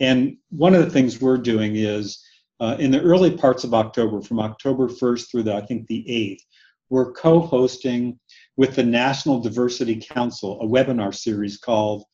And 0.00 0.36
one 0.50 0.74
of 0.74 0.84
the 0.84 0.90
things 0.90 1.20
we're 1.20 1.36
doing 1.36 1.76
is 1.76 2.24
uh, 2.60 2.76
in 2.78 2.90
the 2.90 3.00
early 3.00 3.36
parts 3.36 3.64
of 3.64 3.74
October, 3.74 4.20
from 4.20 4.38
October 4.38 4.88
1st 4.88 5.30
through 5.30 5.42
the, 5.44 5.54
I 5.54 5.64
think 5.64 5.86
the 5.86 6.04
8th, 6.08 6.42
we're 6.90 7.12
co-hosting 7.12 8.18
with 8.56 8.76
the 8.76 8.82
National 8.82 9.40
Diversity 9.40 9.96
Council 9.96 10.60
a 10.60 10.66
webinar 10.66 11.14
series 11.14 11.56
called 11.56 12.04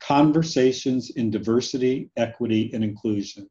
Conversations 0.00 1.10
in 1.10 1.30
Diversity, 1.30 2.10
Equity, 2.16 2.70
and 2.72 2.84
Inclusion. 2.84 3.48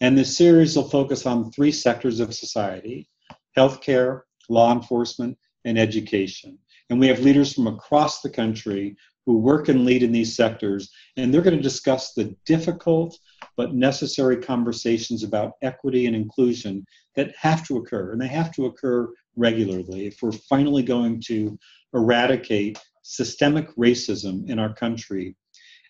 And 0.00 0.16
this 0.16 0.36
series 0.36 0.76
will 0.76 0.88
focus 0.88 1.26
on 1.26 1.52
three 1.52 1.72
sectors 1.72 2.20
of 2.20 2.34
society 2.34 3.08
healthcare, 3.56 4.22
law 4.48 4.72
enforcement, 4.72 5.36
and 5.64 5.78
education. 5.78 6.58
And 6.90 7.00
we 7.00 7.08
have 7.08 7.20
leaders 7.20 7.52
from 7.52 7.66
across 7.66 8.20
the 8.20 8.30
country 8.30 8.96
who 9.26 9.38
work 9.38 9.68
and 9.68 9.84
lead 9.84 10.02
in 10.02 10.12
these 10.12 10.36
sectors, 10.36 10.90
and 11.16 11.34
they're 11.34 11.42
going 11.42 11.56
to 11.56 11.62
discuss 11.62 12.14
the 12.14 12.34
difficult 12.46 13.18
but 13.58 13.74
necessary 13.74 14.36
conversations 14.36 15.24
about 15.24 15.54
equity 15.62 16.06
and 16.06 16.14
inclusion 16.14 16.86
that 17.16 17.34
have 17.36 17.66
to 17.66 17.76
occur, 17.76 18.12
and 18.12 18.20
they 18.20 18.28
have 18.28 18.52
to 18.52 18.66
occur 18.66 19.12
regularly 19.34 20.06
if 20.06 20.22
we're 20.22 20.30
finally 20.30 20.82
going 20.82 21.20
to 21.20 21.58
eradicate 21.92 22.78
systemic 23.02 23.68
racism 23.74 24.48
in 24.48 24.60
our 24.60 24.72
country 24.72 25.34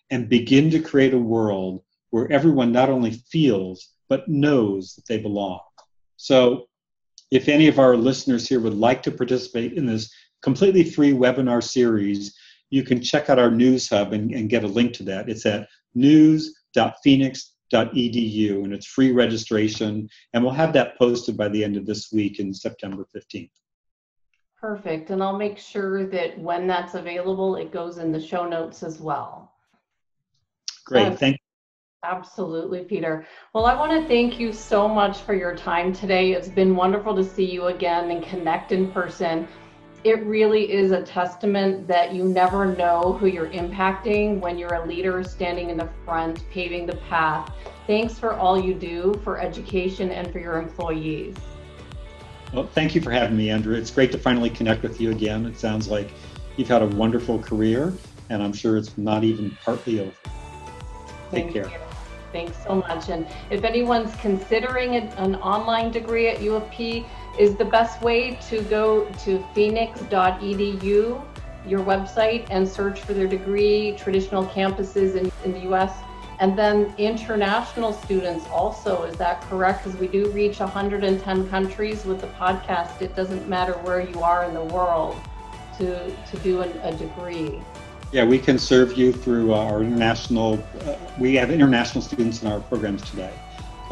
and 0.09 0.27
begin 0.27 0.71
to 0.71 0.79
create 0.79 1.13
a 1.13 1.17
world 1.17 1.83
where 2.09 2.29
everyone 2.31 2.71
not 2.71 2.89
only 2.89 3.11
feels 3.31 3.93
but 4.09 4.27
knows 4.27 4.95
that 4.95 5.05
they 5.07 5.19
belong. 5.19 5.59
So, 6.17 6.65
if 7.29 7.47
any 7.47 7.67
of 7.67 7.77
our 7.77 7.95
listeners 7.95 8.49
here 8.49 8.59
would 8.59 8.73
like 8.73 9.03
to 9.03 9.11
participate 9.11 9.73
in 9.73 9.85
this 9.85 10.11
completely 10.41 10.83
free 10.83 11.13
webinar 11.13 11.61
series, 11.61 12.35
you 12.71 12.81
can 12.81 12.99
check 12.99 13.29
out 13.29 13.37
our 13.37 13.51
news 13.51 13.87
hub 13.87 14.13
and, 14.13 14.31
and 14.31 14.49
get 14.49 14.63
a 14.63 14.67
link 14.67 14.93
to 14.93 15.03
that. 15.03 15.29
It's 15.29 15.45
at 15.45 15.67
news.phoenix.edu 17.71 18.63
and 18.63 18.73
it's 18.73 18.85
free 18.85 19.11
registration. 19.11 20.09
And 20.33 20.43
we'll 20.43 20.53
have 20.53 20.73
that 20.73 20.97
posted 20.97 21.37
by 21.37 21.49
the 21.49 21.63
end 21.63 21.77
of 21.77 21.85
this 21.85 22.11
week 22.11 22.39
in 22.39 22.53
September 22.53 23.05
15th. 23.15 23.51
Perfect. 24.59 25.09
And 25.09 25.23
I'll 25.23 25.37
make 25.37 25.57
sure 25.57 26.05
that 26.07 26.37
when 26.37 26.67
that's 26.67 26.95
available, 26.95 27.55
it 27.55 27.71
goes 27.71 27.97
in 27.97 28.11
the 28.11 28.21
show 28.21 28.47
notes 28.47 28.83
as 28.83 28.99
well. 28.99 29.53
Great. 30.85 31.07
Uh, 31.07 31.15
thank 31.15 31.33
you. 31.35 31.39
Absolutely, 32.03 32.85
Peter. 32.85 33.27
Well, 33.53 33.65
I 33.65 33.75
want 33.75 33.91
to 33.91 34.07
thank 34.07 34.39
you 34.39 34.53
so 34.53 34.87
much 34.87 35.19
for 35.19 35.33
your 35.33 35.55
time 35.55 35.91
today. 35.91 36.31
It's 36.31 36.47
been 36.47 36.75
wonderful 36.75 37.13
to 37.15 37.23
see 37.23 37.43
you 37.43 37.65
again 37.65 38.09
and 38.11 38.23
connect 38.23 38.71
in 38.71 38.91
person 38.91 39.47
it 40.03 40.23
really 40.25 40.71
is 40.71 40.91
a 40.91 41.01
testament 41.01 41.87
that 41.87 42.13
you 42.13 42.23
never 42.23 42.65
know 42.65 43.17
who 43.19 43.27
you're 43.27 43.49
impacting 43.49 44.39
when 44.39 44.57
you're 44.57 44.75
a 44.75 44.85
leader 44.85 45.23
standing 45.23 45.69
in 45.69 45.77
the 45.77 45.89
front, 46.05 46.49
paving 46.51 46.85
the 46.85 46.95
path. 46.95 47.51
Thanks 47.85 48.17
for 48.17 48.33
all 48.33 48.59
you 48.59 48.73
do 48.73 49.19
for 49.23 49.39
education 49.39 50.11
and 50.11 50.31
for 50.31 50.39
your 50.39 50.57
employees. 50.57 51.35
Well, 52.53 52.67
thank 52.67 52.95
you 52.95 53.01
for 53.01 53.11
having 53.11 53.35
me, 53.35 53.49
Andrew. 53.49 53.75
It's 53.75 53.91
great 53.91 54.11
to 54.13 54.17
finally 54.17 54.49
connect 54.49 54.83
with 54.83 55.01
you 55.01 55.11
again. 55.11 55.45
It 55.45 55.59
sounds 55.59 55.87
like 55.87 56.11
you've 56.55 56.69
had 56.69 56.81
a 56.81 56.87
wonderful 56.87 57.39
career, 57.39 57.93
and 58.29 58.41
I'm 58.41 58.53
sure 58.53 58.77
it's 58.77 58.97
not 58.97 59.23
even 59.23 59.55
partly 59.63 59.99
over. 59.99 60.11
Take 61.31 61.51
thank 61.51 61.53
care. 61.53 61.69
You. 61.69 61.77
Thanks 62.31 62.63
so 62.63 62.75
much. 62.75 63.09
And 63.09 63.27
if 63.49 63.63
anyone's 63.63 64.15
considering 64.17 64.95
an 64.95 65.35
online 65.35 65.91
degree 65.91 66.27
at 66.27 66.41
U 66.41 66.55
of 66.55 66.69
P, 66.71 67.05
is 67.39 67.55
the 67.55 67.65
best 67.65 68.01
way 68.01 68.35
to 68.49 68.61
go 68.63 69.05
to 69.23 69.43
phoenix.edu, 69.55 71.25
your 71.65 71.79
website, 71.79 72.45
and 72.49 72.67
search 72.67 72.99
for 72.99 73.13
their 73.13 73.27
degree, 73.27 73.95
traditional 73.97 74.45
campuses 74.45 75.15
in, 75.15 75.31
in 75.45 75.53
the 75.53 75.73
US. 75.73 75.93
And 76.39 76.57
then 76.57 76.93
international 76.97 77.93
students 77.93 78.45
also, 78.47 79.03
is 79.03 79.15
that 79.17 79.41
correct? 79.43 79.85
Because 79.85 79.99
we 79.99 80.07
do 80.07 80.29
reach 80.31 80.59
110 80.59 81.49
countries 81.49 82.05
with 82.05 82.19
the 82.19 82.27
podcast. 82.27 83.01
It 83.01 83.15
doesn't 83.15 83.47
matter 83.47 83.73
where 83.79 84.01
you 84.01 84.21
are 84.21 84.43
in 84.43 84.53
the 84.53 84.63
world 84.63 85.17
to, 85.77 86.13
to 86.13 86.37
do 86.43 86.61
a, 86.61 86.69
a 86.81 86.93
degree. 86.93 87.61
Yeah, 88.11 88.25
we 88.25 88.39
can 88.39 88.59
serve 88.59 88.97
you 88.97 89.13
through 89.13 89.53
our 89.53 89.81
international, 89.81 90.61
uh, 90.81 90.95
we 91.17 91.35
have 91.35 91.51
international 91.51 92.01
students 92.01 92.41
in 92.41 92.49
our 92.49 92.59
programs 92.59 93.01
today. 93.09 93.31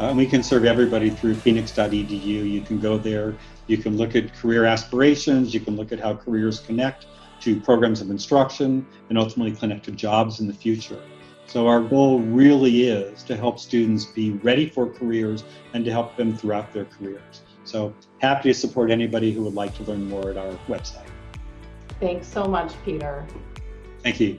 Uh, 0.00 0.04
and 0.04 0.16
we 0.16 0.26
can 0.26 0.42
serve 0.42 0.64
everybody 0.64 1.10
through 1.10 1.34
phoenix.edu. 1.34 2.10
You 2.10 2.60
can 2.60 2.78
go 2.78 2.98
there, 2.98 3.34
you 3.66 3.78
can 3.78 3.96
look 3.96 4.14
at 4.14 4.32
career 4.34 4.64
aspirations, 4.64 5.52
you 5.52 5.60
can 5.60 5.76
look 5.76 5.90
at 5.90 5.98
how 5.98 6.14
careers 6.14 6.60
connect 6.60 7.06
to 7.40 7.60
programs 7.60 8.00
of 8.00 8.10
instruction, 8.10 8.86
and 9.08 9.18
ultimately 9.18 9.54
connect 9.54 9.84
to 9.84 9.92
jobs 9.92 10.40
in 10.40 10.46
the 10.46 10.52
future. 10.52 11.00
So, 11.46 11.66
our 11.66 11.80
goal 11.80 12.20
really 12.20 12.88
is 12.88 13.22
to 13.24 13.36
help 13.36 13.58
students 13.58 14.04
be 14.04 14.32
ready 14.32 14.68
for 14.68 14.86
careers 14.86 15.44
and 15.72 15.84
to 15.84 15.90
help 15.90 16.16
them 16.16 16.36
throughout 16.36 16.72
their 16.72 16.84
careers. 16.84 17.42
So, 17.64 17.94
happy 18.18 18.50
to 18.50 18.54
support 18.54 18.90
anybody 18.90 19.32
who 19.32 19.42
would 19.44 19.54
like 19.54 19.74
to 19.76 19.82
learn 19.84 20.08
more 20.08 20.30
at 20.30 20.36
our 20.36 20.52
website. 20.68 21.08
Thanks 22.00 22.28
so 22.28 22.44
much, 22.44 22.72
Peter. 22.84 23.26
Thank 24.02 24.20
you. 24.20 24.38